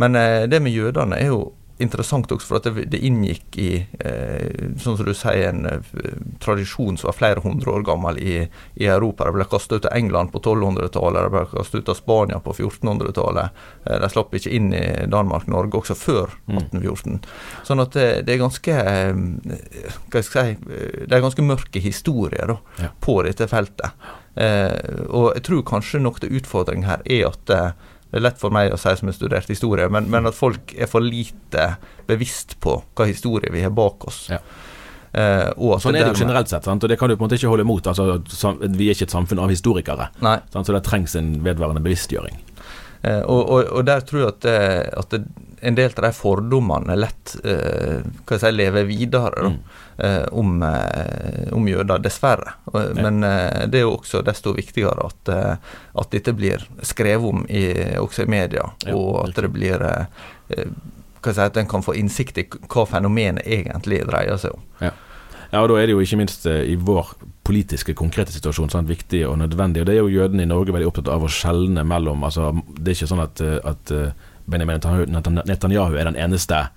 Men 0.00 0.16
eh, 0.16 0.46
det 0.48 0.62
med 0.64 0.72
jødene 0.72 1.18
er 1.20 1.28
jo 1.28 1.42
interessant 1.82 2.30
også, 2.32 2.46
for 2.46 2.60
at 2.60 2.68
det, 2.68 2.86
det 2.92 3.00
inngikk 3.06 3.58
i 3.60 3.70
eh, 4.00 4.70
sånn 4.80 4.98
som 4.98 5.06
du 5.06 5.12
sier, 5.16 5.50
en 5.50 5.66
eh, 5.68 5.90
tradisjon 6.42 6.98
som 7.00 7.10
var 7.10 7.18
flere 7.18 7.44
hundre 7.44 7.74
år 7.74 7.84
gammel 7.86 8.20
i, 8.20 8.36
i 8.80 8.88
Europa. 8.88 9.26
Det 9.26 9.36
ble 9.38 9.48
kastet 9.50 9.80
ut 9.80 9.88
av 9.90 9.96
England 9.96 10.32
på 10.34 10.42
1200-tallet, 10.42 11.26
det 11.26 11.34
ble 11.34 11.44
kastet 11.52 11.82
ut 11.82 11.92
av 11.92 11.98
Spania 11.98 12.40
på 12.44 12.54
1400-tallet. 12.56 13.60
Eh, 13.86 13.98
de 14.04 14.12
slapp 14.12 14.36
ikke 14.36 14.54
inn 14.56 14.72
i 14.76 14.84
Danmark-Norge 15.10 15.82
også 15.82 15.98
før 15.98 16.36
1814. 16.50 17.20
Mm. 17.20 17.20
Sånn 17.68 17.84
at 17.84 17.94
det, 17.96 18.08
det 18.28 18.36
er 18.36 18.42
ganske 18.44 18.80
eh, 18.94 19.22
hva 20.10 20.24
skal 20.26 20.50
jeg 20.50 20.58
si, 20.58 20.74
eh, 20.74 21.04
det 21.06 21.16
er 21.16 21.24
ganske 21.24 21.46
mørke 21.46 21.82
historier 21.82 22.54
da, 22.54 22.58
ja. 22.80 22.90
på 23.02 23.20
dette 23.26 23.48
feltet. 23.50 24.10
Eh, 24.40 25.06
og 25.08 25.32
jeg 25.34 25.46
tror 25.48 25.64
kanskje 25.66 26.02
noe 26.02 26.20
av 26.20 26.36
utfordringen 26.40 26.88
her 26.88 27.02
er 27.04 27.30
at 27.32 27.54
det 28.10 28.18
er 28.18 28.24
lett 28.26 28.40
for 28.40 28.54
meg 28.54 28.72
å 28.74 28.78
si 28.80 28.92
som 28.98 29.10
har 29.10 29.14
studert 29.14 29.50
historie, 29.50 29.86
men, 29.92 30.08
men, 30.10 30.26
at 30.26 30.34
folk 30.34 30.74
er 30.74 30.90
for 30.90 31.04
lite 31.04 31.74
bevisst 32.08 32.56
på 32.62 32.80
hva 32.98 33.06
historie 33.06 33.52
vi 33.54 33.62
har 33.62 33.70
bak 33.74 34.08
oss. 34.10 34.24
Ja. 34.32 34.40
Eh, 35.10 35.50
sånn 35.82 35.96
er 35.98 36.04
det 36.04 36.12
jo 36.12 36.22
generelt 36.24 36.50
sett, 36.50 36.66
sant? 36.66 36.82
og 36.82 36.90
det 36.90 36.98
kan 36.98 37.10
du 37.10 37.16
på 37.16 37.24
en 37.24 37.28
måte 37.28 37.38
ikke 37.38 37.50
holde 37.50 37.66
imot. 37.66 37.86
Altså, 37.90 38.20
vi 38.66 38.90
er 38.90 38.98
ikke 38.98 39.08
et 39.08 39.14
samfunn 39.14 39.42
av 39.42 39.50
historikere, 39.50 40.10
så 40.20 40.66
det 40.70 40.84
trengs 40.86 41.16
en 41.18 41.36
vedvarende 41.46 41.82
bevisstgjøring. 41.86 42.38
Eh, 43.02 43.20
og, 43.20 43.40
og, 43.48 43.62
og, 43.64 43.84
der 43.88 44.04
tror 44.04 44.20
jeg 44.20 44.32
at, 44.34 44.48
at 45.00 45.14
det, 45.14 45.24
en 45.60 45.74
del 45.74 45.92
av 45.96 46.04
de 46.04 46.12
fordommene 46.16 46.96
lett 46.96 47.34
eh, 47.44 48.00
hva 48.00 48.36
jeg 48.36 48.42
si, 48.42 48.52
lever 48.54 48.86
videre 48.88 49.42
da, 49.44 49.50
mm. 49.52 49.58
eh, 49.96 50.24
om, 50.40 50.62
eh, 50.64 51.52
om, 51.56 51.68
jøder, 51.68 52.00
dessverre. 52.04 52.56
Men 52.96 53.24
eh, 53.26 53.66
det 53.68 53.82
er 53.82 53.86
jo 53.86 53.96
også 53.98 54.22
desto 54.26 54.54
viktigere 54.56 55.10
at, 55.10 55.32
eh, 55.34 55.76
at 56.02 56.14
dette 56.14 56.34
blir 56.36 56.64
skrevet 56.86 57.28
om 57.28 57.44
i, 57.48 57.66
også 58.00 58.24
i 58.24 58.32
media, 58.32 58.70
ja, 58.86 58.96
og 58.96 59.22
at 59.26 59.42
det 59.44 59.52
blir 59.52 59.84
hva 61.20 61.34
si, 61.36 61.44
at 61.44 61.60
en 61.60 61.68
kan 61.68 61.84
få 61.84 61.94
innsikt 62.00 62.40
i 62.40 62.48
hva 62.48 62.86
fenomenet 62.88 63.44
egentlig 63.44 64.02
dreier 64.08 64.40
seg 64.40 64.56
om. 64.56 64.66
Ja. 64.80 64.94
Ja, 65.50 65.62
og 65.62 65.68
Da 65.68 65.78
er 65.80 65.86
det 65.86 65.94
jo 65.96 66.00
ikke 66.00 66.20
minst 66.20 66.46
i 66.46 66.76
vår 66.78 67.14
politiske, 67.44 67.94
konkrete 67.98 68.32
situasjon 68.32 68.70
sånn, 68.70 68.86
viktig 68.86 69.24
og 69.26 69.38
nødvendig. 69.40 69.82
og 69.82 69.86
Det 69.86 69.94
er 69.96 70.02
jo 70.04 70.12
jødene 70.22 70.42
i 70.42 70.50
Norge 70.50 70.72
veldig 70.72 70.86
opptatt 70.86 71.08
av 71.08 71.24
å 71.26 71.30
skjelne 71.30 71.84
mellom 71.84 72.22
altså, 72.24 72.52
Det 72.78 72.92
er 72.92 72.98
ikke 72.98 73.10
sånn 73.10 73.24
at, 73.24 73.40
at 73.40 73.94
Benjamin 74.46 74.78
Netanyahu 74.78 75.96
er 75.96 76.04
den 76.04 76.16
eneste 76.16 76.68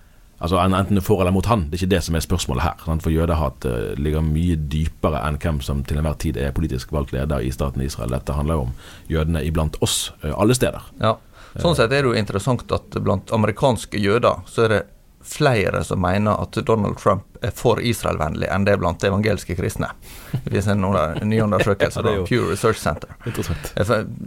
Altså 0.43 0.57
Enten 0.59 0.99
for 1.01 1.21
eller 1.21 1.31
mot 1.31 1.45
han, 1.47 1.69
det 1.69 1.77
er 1.77 1.83
ikke 1.85 1.93
det 1.93 2.01
som 2.03 2.15
er 2.17 2.23
spørsmålet 2.25 2.63
her. 2.65 2.81
Sant? 2.83 3.03
For 3.05 3.13
jødehat 3.13 3.63
ligger 3.95 4.25
mye 4.25 4.57
dypere 4.57 5.21
enn 5.23 5.37
hvem 5.39 5.61
som 5.63 5.85
til 5.87 6.01
enhver 6.01 6.17
tid 6.19 6.35
er 6.35 6.51
politisk 6.51 6.91
valgt 6.91 7.13
leder 7.15 7.39
i 7.39 7.51
staten 7.53 7.79
Israel. 7.85 8.11
Dette 8.11 8.35
handler 8.35 8.57
jo 8.57 8.65
om 8.65 8.73
jødene 9.07 9.45
iblant 9.47 9.77
oss, 9.85 10.11
alle 10.33 10.57
steder. 10.57 10.83
Ja, 10.99 11.15
Sånn 11.61 11.75
sett 11.77 11.91
er 11.93 12.01
det 12.01 12.09
jo 12.09 12.17
interessant 12.17 12.71
at 12.73 12.95
blant 13.05 13.29
amerikanske 13.35 13.99
jøder 14.01 14.41
så 14.49 14.65
er 14.65 14.71
det 14.71 14.81
flere 15.23 15.83
som 15.83 16.01
mener 16.01 16.41
at 16.41 16.57
Donald 16.65 16.97
Trump 16.97 17.37
er 17.41 17.51
for 17.55 17.81
Israelvennlig 17.81 18.47
enn 18.51 18.65
det 18.67 18.77
blant 18.79 19.03
evangeliske 19.03 19.55
kristne. 19.55 19.89
Det 20.31 20.51
viser 20.51 20.75
en 20.75 21.29
ny 21.29 21.41
undersøkelse 21.43 22.01
fra 22.03 22.15
Pure 22.27 22.51
Research 22.51 22.79
Center. 22.79 23.15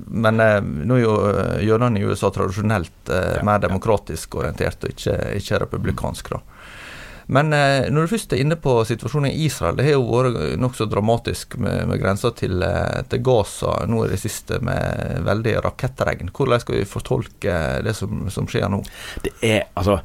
Men 0.09 0.41
eh, 0.41 0.59
nå 0.61 0.99
er 0.99 1.05
jo 1.05 1.15
eh, 1.31 1.63
jødene 1.67 2.01
i 2.01 2.09
USA 2.09 2.33
tradisjonelt 2.33 3.13
eh, 3.13 3.39
mer 3.47 3.63
demokratisk 3.63 4.39
orientert, 4.41 4.85
og 4.85 4.97
ikke, 4.97 5.17
ikke 5.41 5.63
republikansk. 5.67 6.35
da. 6.37 6.43
Men 7.27 7.51
når 7.51 8.05
du 8.05 8.11
først 8.13 8.37
er 8.37 8.39
inne 8.39 8.55
på 8.63 8.73
situasjonen 8.87 9.33
i 9.33 9.49
Israel, 9.49 9.75
det 9.75 9.89
har 9.89 9.97
jo 9.97 10.05
vært 10.07 10.61
nokså 10.63 10.87
dramatisk 10.87 11.57
med, 11.59 11.89
med 11.91 11.99
grensa 11.99 12.31
til, 12.39 12.63
til, 13.11 13.23
Gaza 13.27 13.81
nå 13.91 14.05
i 14.05 14.13
det 14.13 14.21
siste, 14.23 14.61
med 14.63 15.25
veldig 15.27 15.57
rakettregn. 15.65 16.31
Hvordan 16.31 16.63
skal 16.63 16.79
vi 16.79 16.85
fortolke 16.87 17.57
det 17.83 17.97
som, 17.99 18.29
som 18.31 18.47
skjer 18.47 18.71
nå? 18.71 18.79
Det 19.27 19.35
er, 19.43 19.67
altså 19.75 19.99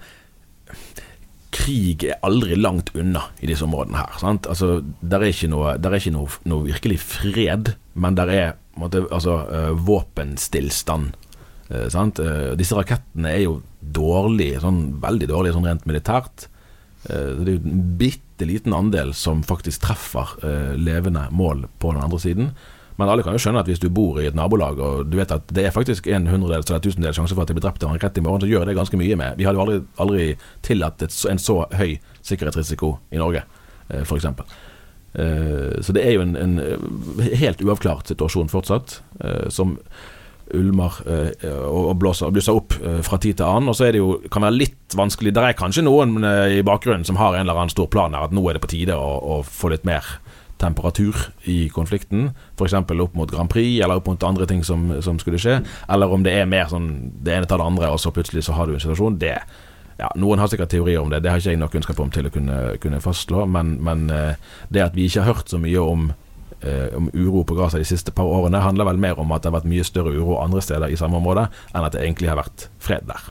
krig 1.52 2.06
er 2.08 2.20
aldri 2.26 2.56
langt 2.56 2.94
unna 2.96 3.26
i 3.44 3.50
disse 3.50 3.66
områdene 3.68 4.00
her. 4.00 4.20
Sant? 4.22 4.48
Altså, 4.50 4.80
der 5.02 5.22
er 5.22 5.34
ikke, 5.34 5.50
noe, 5.52 5.76
der 5.82 5.92
er 5.92 6.02
ikke 6.02 6.16
noe, 6.16 6.40
noe 6.48 6.68
virkelig 6.70 7.02
fred, 7.04 7.74
men 7.94 8.18
der 8.18 8.32
er 8.32 8.54
måtte, 8.80 9.04
altså, 9.12 9.42
uh, 9.52 9.74
våpenstillstand. 9.88 11.12
Uh, 11.72 11.88
uh, 11.92 12.54
disse 12.60 12.78
rakettene 12.78 13.36
er 13.36 13.46
jo 13.46 13.60
dårlige, 13.82 14.62
sånn, 14.64 14.82
veldig 15.04 15.30
dårlige 15.32 15.58
sånn 15.58 15.68
rent 15.68 15.88
militært. 15.90 16.48
det 17.02 17.48
er 17.50 17.56
jo 17.56 17.62
en 17.66 17.86
bitte 17.98 18.46
liten 18.46 18.76
andel 18.78 19.16
som 19.18 19.40
faktisk 19.42 19.82
treffer 19.82 20.36
levende 20.78 21.24
mål 21.34 21.66
på 21.82 21.96
den 21.96 22.04
andre 22.04 22.20
siden. 22.22 22.52
Men 23.02 23.10
alle 23.10 23.24
kan 23.26 23.34
jo 23.34 23.42
skjønne 23.42 23.64
at 23.64 23.70
hvis 23.70 23.82
du 23.82 23.90
bor 23.90 24.20
i 24.22 24.28
et 24.30 24.38
nabolag 24.38 24.78
og 24.78 25.10
du 25.10 25.18
vet 25.18 25.32
at 25.34 25.50
det 25.50 25.66
er 25.66 25.74
faktisk 25.74 26.06
en 26.14 26.30
hundredels 26.30 26.70
eller 26.70 26.84
tusendels 26.86 27.18
sjanse 27.18 27.34
for 27.34 27.42
at 27.42 27.50
de 27.50 27.58
blir 27.58 27.66
drept 27.66 27.82
av 27.82 27.96
en 27.96 28.02
rett 28.02 28.20
i 28.20 28.22
morgen, 28.22 28.44
så 28.44 28.50
gjør 28.52 28.70
det 28.70 28.78
ganske 28.78 29.00
mye 29.02 29.18
med. 29.18 29.40
Vi 29.40 29.48
hadde 29.48 29.58
jo 29.58 29.64
aldri, 29.66 29.80
aldri 30.06 30.28
tillatt 30.68 31.02
en 31.02 31.42
så 31.42 31.64
høy 31.74 31.96
sikkerhetsrisiko 32.22 32.94
i 33.10 33.22
Norge, 33.22 33.42
eh, 33.90 34.06
f.eks. 34.06 34.30
Eh, 34.30 35.82
så 35.82 35.98
det 35.98 36.06
er 36.06 36.14
jo 36.14 36.26
en, 36.28 36.38
en 36.38 36.58
eh, 36.62 37.38
helt 37.42 37.64
uavklart 37.66 38.14
situasjon 38.14 38.52
fortsatt, 38.54 39.00
som 39.54 39.80
ulmer 40.52 40.98
og 41.72 41.94
blåser, 42.02 42.32
blusser 42.36 42.58
opp 42.58 42.74
fra 43.06 43.18
tid 43.24 43.38
til 43.40 43.48
annen. 43.48 43.70
Og 43.72 43.78
så 43.78 43.86
er 43.88 43.96
det 43.96 44.02
jo, 44.02 44.18
kan 44.34 44.44
være 44.44 44.58
litt 44.58 44.96
vanskelig 45.00 45.32
Det 45.32 45.44
er 45.48 45.56
kanskje 45.56 45.86
noen 45.86 46.18
i 46.22 46.60
bakgrunnen 46.68 47.08
som 47.08 47.16
har 47.22 47.38
en 47.38 47.46
eller 47.46 47.56
annen 47.56 47.72
stor 47.72 47.88
plan 47.94 48.12
her, 48.18 48.28
at 48.28 48.36
nå 48.36 48.44
er 48.50 48.58
det 48.58 48.64
på 48.66 48.74
tide 48.74 48.98
å, 49.00 49.14
å 49.22 49.38
få 49.48 49.72
litt 49.72 49.88
mer 49.88 50.04
temperatur 50.62 51.18
i 51.50 51.66
konflikten, 51.74 52.30
f.eks. 52.56 52.78
opp 52.78 53.18
mot 53.18 53.32
Grand 53.32 53.50
Prix 53.52 53.82
eller 53.82 54.00
opp 54.00 54.08
mot 54.12 54.24
andre 54.28 54.48
ting 54.50 54.64
som, 54.68 54.88
som, 55.02 55.20
skulle 55.22 55.42
skje, 55.42 55.60
eller 55.90 56.14
om 56.14 56.24
det 56.26 56.36
er 56.38 56.50
mer 56.50 56.70
sånn 56.72 56.92
det 57.26 57.36
ene 57.36 57.50
tar 57.50 57.62
det 57.62 57.68
andre, 57.74 57.92
og 57.92 58.02
så 58.02 58.14
plutselig 58.14 58.46
så 58.48 58.56
har 58.58 58.70
du 58.70 58.78
en 58.78 58.84
situasjon. 58.84 59.20
Det 59.22 59.36
ja, 60.02 60.10
Noen 60.18 60.42
har 60.42 60.50
sikkert 60.50 60.72
teorier 60.74 61.02
om 61.02 61.12
det, 61.12 61.22
det 61.22 61.30
har 61.30 61.42
ikke 61.42 61.54
jeg 61.54 61.62
nok 61.62 61.74
kunnskap 61.76 62.00
om 62.02 62.12
til 62.14 62.28
å 62.28 62.34
kunne, 62.34 62.58
kunne 62.82 63.02
fastslå, 63.04 63.46
men, 63.50 63.76
men, 63.86 64.08
eh, 64.14 64.40
det 64.74 64.86
at 64.88 64.98
vi 64.98 65.06
ikke 65.06 65.26
har 65.26 65.36
hørt 65.36 65.52
så 65.52 65.60
mye 65.62 65.84
om, 65.84 66.08
eh, 66.62 66.88
om 66.98 67.12
uro 67.14 67.44
på 67.46 67.58
Gaza 67.60 67.82
de 67.82 67.86
siste 67.86 68.14
par 68.16 68.30
årene, 68.30 68.64
handler 68.64 68.90
vel 68.90 69.02
mer 69.02 69.22
om 69.22 69.34
at 69.36 69.44
det 69.44 69.52
har 69.52 69.60
vært 69.60 69.70
mye 69.70 69.86
større 69.86 70.16
uro 70.16 70.40
andre 70.42 70.64
steder 70.66 70.90
i 70.90 70.98
samme 70.98 71.22
område, 71.22 71.46
enn 71.74 71.86
at 71.86 71.94
det 71.94 72.02
egentlig 72.02 72.32
har 72.32 72.42
vært 72.42 72.68
fred 72.82 73.06
der. 73.10 73.30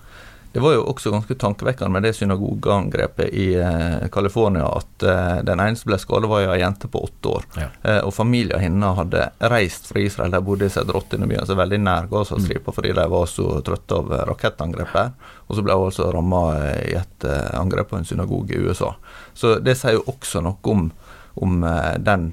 Det 0.53 0.61
var 0.61 0.73
jo 0.75 0.83
også 0.91 1.13
ganske 1.15 1.35
tankevekkende 1.39 1.93
med 1.95 2.03
det 2.03 2.13
synagogeangrepet 2.19 3.29
i 3.39 3.55
eh, 3.55 4.09
California 4.11 4.67
at 4.67 5.05
eh, 5.07 5.37
den 5.47 5.63
eneste 5.63 5.87
ble 5.87 5.99
skadet, 6.03 6.31
var 6.31 6.43
ei 6.43 6.59
jente 6.59 6.91
på 6.91 7.05
åtte 7.07 7.35
år. 7.37 7.47
Ja. 7.55 7.69
Eh, 7.83 8.01
og 8.07 8.15
familien 8.15 8.59
hennes 8.63 8.97
hadde 8.99 9.29
reist 9.53 9.87
fra 9.87 10.03
Israel, 10.03 10.35
de 10.35 10.41
bodde 10.43 10.67
i 10.67 10.75
Sedrottene-byen, 10.75 11.47
så 11.47 11.55
veldig 11.55 11.79
nær 11.85 12.11
Gazastripa, 12.11 12.73
mm. 12.73 12.77
fordi 12.81 12.97
de 12.99 13.07
var 13.15 13.31
så 13.31 13.61
trøtte 13.67 14.01
av 14.01 14.11
rakettangrepet. 14.33 15.29
Og 15.47 15.59
så 15.59 15.67
ble 15.67 15.79
hun 15.79 15.87
altså 15.93 16.11
ramma 16.15 16.43
eh, 16.59 16.83
i 16.91 16.97
et 16.99 17.29
eh, 17.31 17.55
angrep 17.61 17.93
på 17.93 18.01
en 18.01 18.11
synagoge 18.11 18.55
i 18.57 18.65
USA. 18.67 18.97
Så 19.35 19.59
det 19.63 19.79
sier 19.79 20.01
jo 20.01 20.09
også 20.11 20.43
noe 20.43 20.75
om 20.75 20.91
om 21.35 21.65
eh, 21.65 21.97
den 22.03 22.31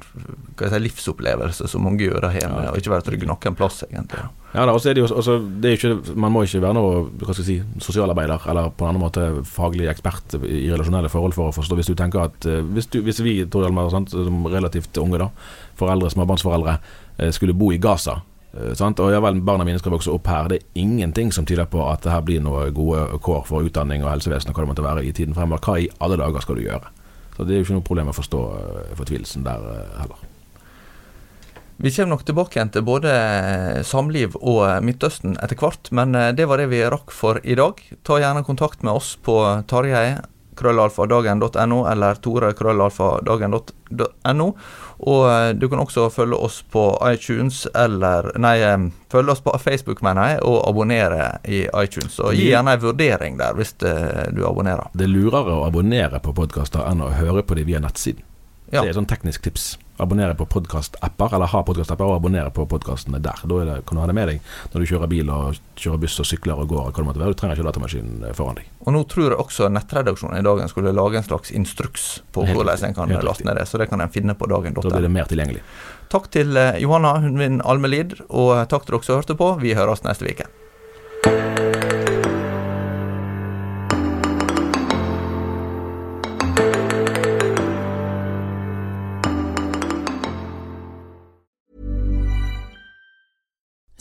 si, 0.57 0.79
livsopplevelse 0.81 1.67
som 1.69 1.83
mange 1.85 2.07
jøder 2.07 2.29
har 2.33 2.51
med 2.51 2.69
å 2.71 2.75
ikke 2.79 2.93
være 2.95 3.05
trygge 3.07 3.29
noen 3.29 3.57
plass, 3.57 3.83
egentlig. 3.87 4.23
Ja, 4.53 4.63
da, 4.65 4.73
er 4.73 4.95
det 4.95 5.03
jo, 5.03 5.09
også, 5.11 5.37
det 5.61 5.69
er 5.69 5.75
ikke, 5.75 6.15
Man 6.17 6.31
må 6.33 6.45
ikke 6.47 6.63
være 6.63 6.77
noe 6.77 7.35
si, 7.37 7.59
sosialarbeider 7.83 8.47
eller 8.49 8.71
på 8.73 8.85
en 8.85 8.93
annen 8.93 9.03
måte 9.03 9.27
faglig 9.45 9.89
ekspert 9.91 10.37
i 10.39 10.69
relasjonelle 10.71 11.11
forhold 11.13 11.35
for 11.37 11.51
å 11.51 11.55
forstå. 11.55 11.77
Hvis 11.77 11.91
du 11.91 11.97
tenker 11.99 12.25
at 12.25 12.47
eh, 12.49 12.63
hvis, 12.73 12.89
du, 12.93 13.01
hvis 13.05 13.21
vi 13.25 13.37
Tor 13.45 13.67
Hjalmar, 13.67 13.91
som 13.91 14.47
relativt 14.49 14.97
unge, 15.03 15.21
da, 15.21 15.29
foreldre, 15.77 16.09
småbarnsforeldre, 16.15 16.79
eh, 17.17 17.31
skulle 17.35 17.57
bo 17.57 17.73
i 17.75 17.81
Gaza 17.81 18.21
Sant? 18.73 18.97
Og 19.03 19.11
ja 19.11 19.19
vel, 19.21 19.41
Barna 19.45 19.65
mine 19.67 19.77
skal 19.77 19.93
vokse 19.93 20.09
opp 20.09 20.29
her. 20.31 20.47
Det 20.49 20.57
er 20.57 20.81
ingenting 20.81 21.29
som 21.35 21.45
tyder 21.45 21.67
på 21.69 21.83
at 21.85 22.01
det 22.01 22.09
her 22.09 22.23
blir 22.25 22.41
noe 22.41 22.63
gode 22.73 23.19
kår 23.21 23.43
for 23.45 23.67
utdanning 23.67 24.01
og 24.01 24.09
helsevesen 24.09 24.49
og 24.49 24.57
hva 24.57 24.63
det 24.63 24.71
måtte 24.71 24.85
være 24.85 25.03
i 25.05 25.11
tiden 25.13 25.35
fremover. 25.37 25.61
Hva 25.61 25.75
i 25.83 25.89
alle 26.01 26.17
dager 26.17 26.41
skal 26.41 26.57
du 26.57 26.63
gjøre? 26.63 26.89
Så 27.37 27.45
det 27.45 27.53
er 27.53 27.61
jo 27.61 27.67
ikke 27.67 27.77
noe 27.77 27.85
problem 27.85 28.09
å 28.09 28.17
forstå 28.17 28.41
uh, 28.49 28.95
fortvilelsen 28.97 29.45
der 29.45 29.61
uh, 29.61 29.99
heller. 30.01 30.25
Vi 31.77 31.91
kommer 31.93 32.15
nok 32.15 32.23
tilbake 32.25 32.57
igjen 32.57 32.71
til 32.73 32.81
både 32.81 33.11
eh, 33.13 33.83
samliv 33.85 34.33
og 34.39 34.63
Midtøsten 34.81 35.35
etter 35.45 35.59
hvert, 35.61 35.91
men 35.93 36.17
det 36.33 36.47
var 36.49 36.57
det 36.57 36.71
vi 36.71 36.79
rakk 36.81 37.13
for 37.13 37.37
i 37.45 37.53
dag. 37.59 37.77
Ta 38.01 38.17
gjerne 38.17 38.41
kontakt 38.47 38.81
med 38.81 38.97
oss 38.97 39.11
på 39.21 39.35
Tarjei 39.69 40.15
krøllalfadagen.no 40.57 41.79
eller 41.91 42.17
Tore 42.25 42.49
krøllalfadagen.no. 42.57 44.47
Og 44.99 45.27
eh, 45.29 45.51
du 45.53 45.67
kan 45.69 45.81
også 45.83 46.07
følge 46.09 46.39
oss 46.47 46.61
på 46.73 46.83
iTunes 47.05 47.65
eller 47.77 48.31
Nei, 48.41 48.57
følge 49.11 49.35
oss 49.35 49.43
på 49.45 49.53
Facebook, 49.61 50.01
mener 50.05 50.33
jeg, 50.33 50.43
og 50.47 50.61
abonnere 50.69 51.37
i 51.45 51.65
iTunes. 51.69 52.17
Og 52.19 52.37
gi 52.37 52.49
gjerne 52.51 52.77
en 52.77 52.83
vurdering 52.83 53.37
der 53.39 53.57
hvis 53.57 53.75
eh, 53.85 54.29
du 54.33 54.43
abonnerer. 54.49 54.89
Det 54.97 55.05
er 55.05 55.13
lurere 55.13 55.57
å 55.59 55.65
abonnere 55.67 56.21
på 56.23 56.33
podkaster 56.37 56.87
enn 56.89 57.05
å 57.05 57.13
høre 57.17 57.45
på 57.45 57.59
dem 57.59 57.69
via 57.69 57.83
nettsiden. 57.83 58.25
Ja. 58.71 58.81
Det 58.81 58.87
er 58.87 58.95
et 58.95 58.99
sånn 58.99 59.09
teknisk 59.09 59.45
tips 59.45 59.75
abonnere 59.97 60.35
på 60.37 60.45
podkast-apper, 60.45 61.35
eller 61.35 61.49
ha 61.51 61.61
podkast-apper 61.65 62.07
og 62.07 62.19
abonnere 62.19 62.51
på 62.53 62.65
podkastene 62.69 63.21
der. 63.23 63.41
Da 63.43 63.59
det, 63.65 63.77
kan 63.87 63.97
du 63.97 64.03
ha 64.03 64.07
det 64.09 64.15
med 64.17 64.31
deg 64.31 64.51
når 64.73 64.83
du 64.83 64.89
kjører 64.91 65.11
bil 65.11 65.31
og 65.33 65.57
kjører 65.77 66.01
buss 66.03 66.19
og 66.21 66.29
sykler 66.29 66.61
og 66.61 66.69
går. 66.71 66.89
Og 66.89 66.91
Hva 66.91 67.03
det 67.03 67.07
måtte 67.09 67.23
være. 67.23 67.35
Du 67.35 67.41
trenger 67.41 67.59
ikke 67.59 67.69
datamaskinen 67.69 68.27
foran 68.37 68.59
deg. 68.61 68.69
Og 68.85 68.95
nå 68.95 69.03
tror 69.11 69.31
jeg 69.31 69.41
også 69.41 69.71
nettredaksjonen 69.73 70.39
i 70.39 70.45
dagen 70.45 70.71
skulle 70.71 70.95
lage 70.95 71.19
en 71.19 71.27
slags 71.27 71.51
instruks 71.51 72.07
på 72.35 72.45
helt 72.47 72.61
hvordan 72.61 72.89
en 72.89 72.97
kan 72.97 73.17
laste 73.25 73.47
ned 73.47 73.59
det. 73.59 73.65
Så 73.69 73.81
det 73.81 73.89
kan 73.91 74.03
en 74.03 74.13
finne 74.13 74.37
på 74.37 74.49
dagen.no. 74.49 74.83
Da 74.85 74.93
blir 74.93 75.07
det 75.09 75.13
mer 75.13 75.29
tilgjengelig. 75.29 75.65
Takk 76.13 76.29
til 76.31 76.55
eh, 76.55 76.77
Johanna 76.83 77.17
Hundvin 77.23 77.59
Almelid, 77.65 78.21
og 78.29 78.63
takk 78.71 78.87
til 78.87 78.95
dere 78.95 79.09
som 79.09 79.19
hørte 79.19 79.35
på. 79.39 79.51
Vi 79.63 79.75
høres 79.75 80.05
neste 80.07 80.29
uke. 80.29 80.47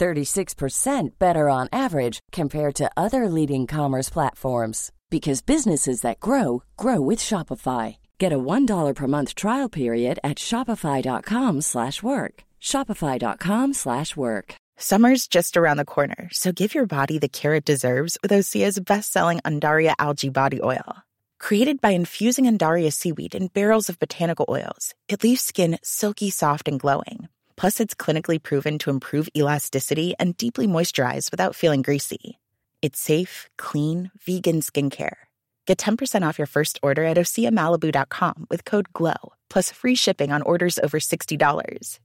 36% 0.00 1.18
better 1.18 1.48
on 1.48 1.68
average 1.72 2.20
compared 2.32 2.74
to 2.76 2.90
other 2.96 3.28
leading 3.28 3.66
commerce 3.66 4.08
platforms 4.10 4.90
because 5.10 5.42
businesses 5.42 6.00
that 6.00 6.20
grow 6.20 6.62
grow 6.76 7.00
with 7.00 7.18
Shopify. 7.18 7.96
Get 8.18 8.32
a 8.32 8.38
$1 8.38 8.94
per 8.94 9.06
month 9.06 9.34
trial 9.34 9.68
period 9.68 10.18
at 10.24 10.38
shopify.com/work. 10.38 12.34
shopify.com/work. 12.60 14.54
Summer's 14.88 15.28
just 15.36 15.56
around 15.56 15.76
the 15.76 15.92
corner, 15.96 16.28
so 16.32 16.52
give 16.52 16.74
your 16.74 16.86
body 16.86 17.18
the 17.18 17.28
care 17.28 17.54
it 17.58 17.70
deserves 17.72 18.16
with 18.22 18.32
Osea's 18.32 18.80
best-selling 18.80 19.40
Andaria 19.40 19.94
algae 19.98 20.30
body 20.30 20.60
oil. 20.62 20.88
Created 21.38 21.80
by 21.80 21.90
infusing 21.90 22.46
Andaria 22.46 22.92
seaweed 22.92 23.34
in 23.34 23.48
barrels 23.48 23.88
of 23.90 23.98
botanical 23.98 24.46
oils, 24.48 24.94
it 25.08 25.22
leaves 25.24 25.42
skin 25.42 25.78
silky 25.82 26.30
soft 26.30 26.68
and 26.68 26.80
glowing. 26.80 27.28
Plus, 27.60 27.78
it's 27.78 27.94
clinically 27.94 28.42
proven 28.42 28.78
to 28.78 28.88
improve 28.88 29.28
elasticity 29.36 30.14
and 30.18 30.34
deeply 30.38 30.66
moisturize 30.66 31.30
without 31.30 31.54
feeling 31.54 31.82
greasy. 31.82 32.38
It's 32.80 32.98
safe, 32.98 33.50
clean, 33.58 34.10
vegan 34.26 34.62
skincare. 34.62 35.18
Get 35.66 35.76
10% 35.76 36.26
off 36.26 36.38
your 36.38 36.46
first 36.46 36.80
order 36.82 37.04
at 37.04 37.18
OseaMalibu.com 37.18 38.46
with 38.48 38.64
code 38.64 38.90
GLOW, 38.94 39.34
plus 39.50 39.72
free 39.72 39.94
shipping 39.94 40.32
on 40.32 40.40
orders 40.40 40.78
over 40.78 40.98
$60. 40.98 41.98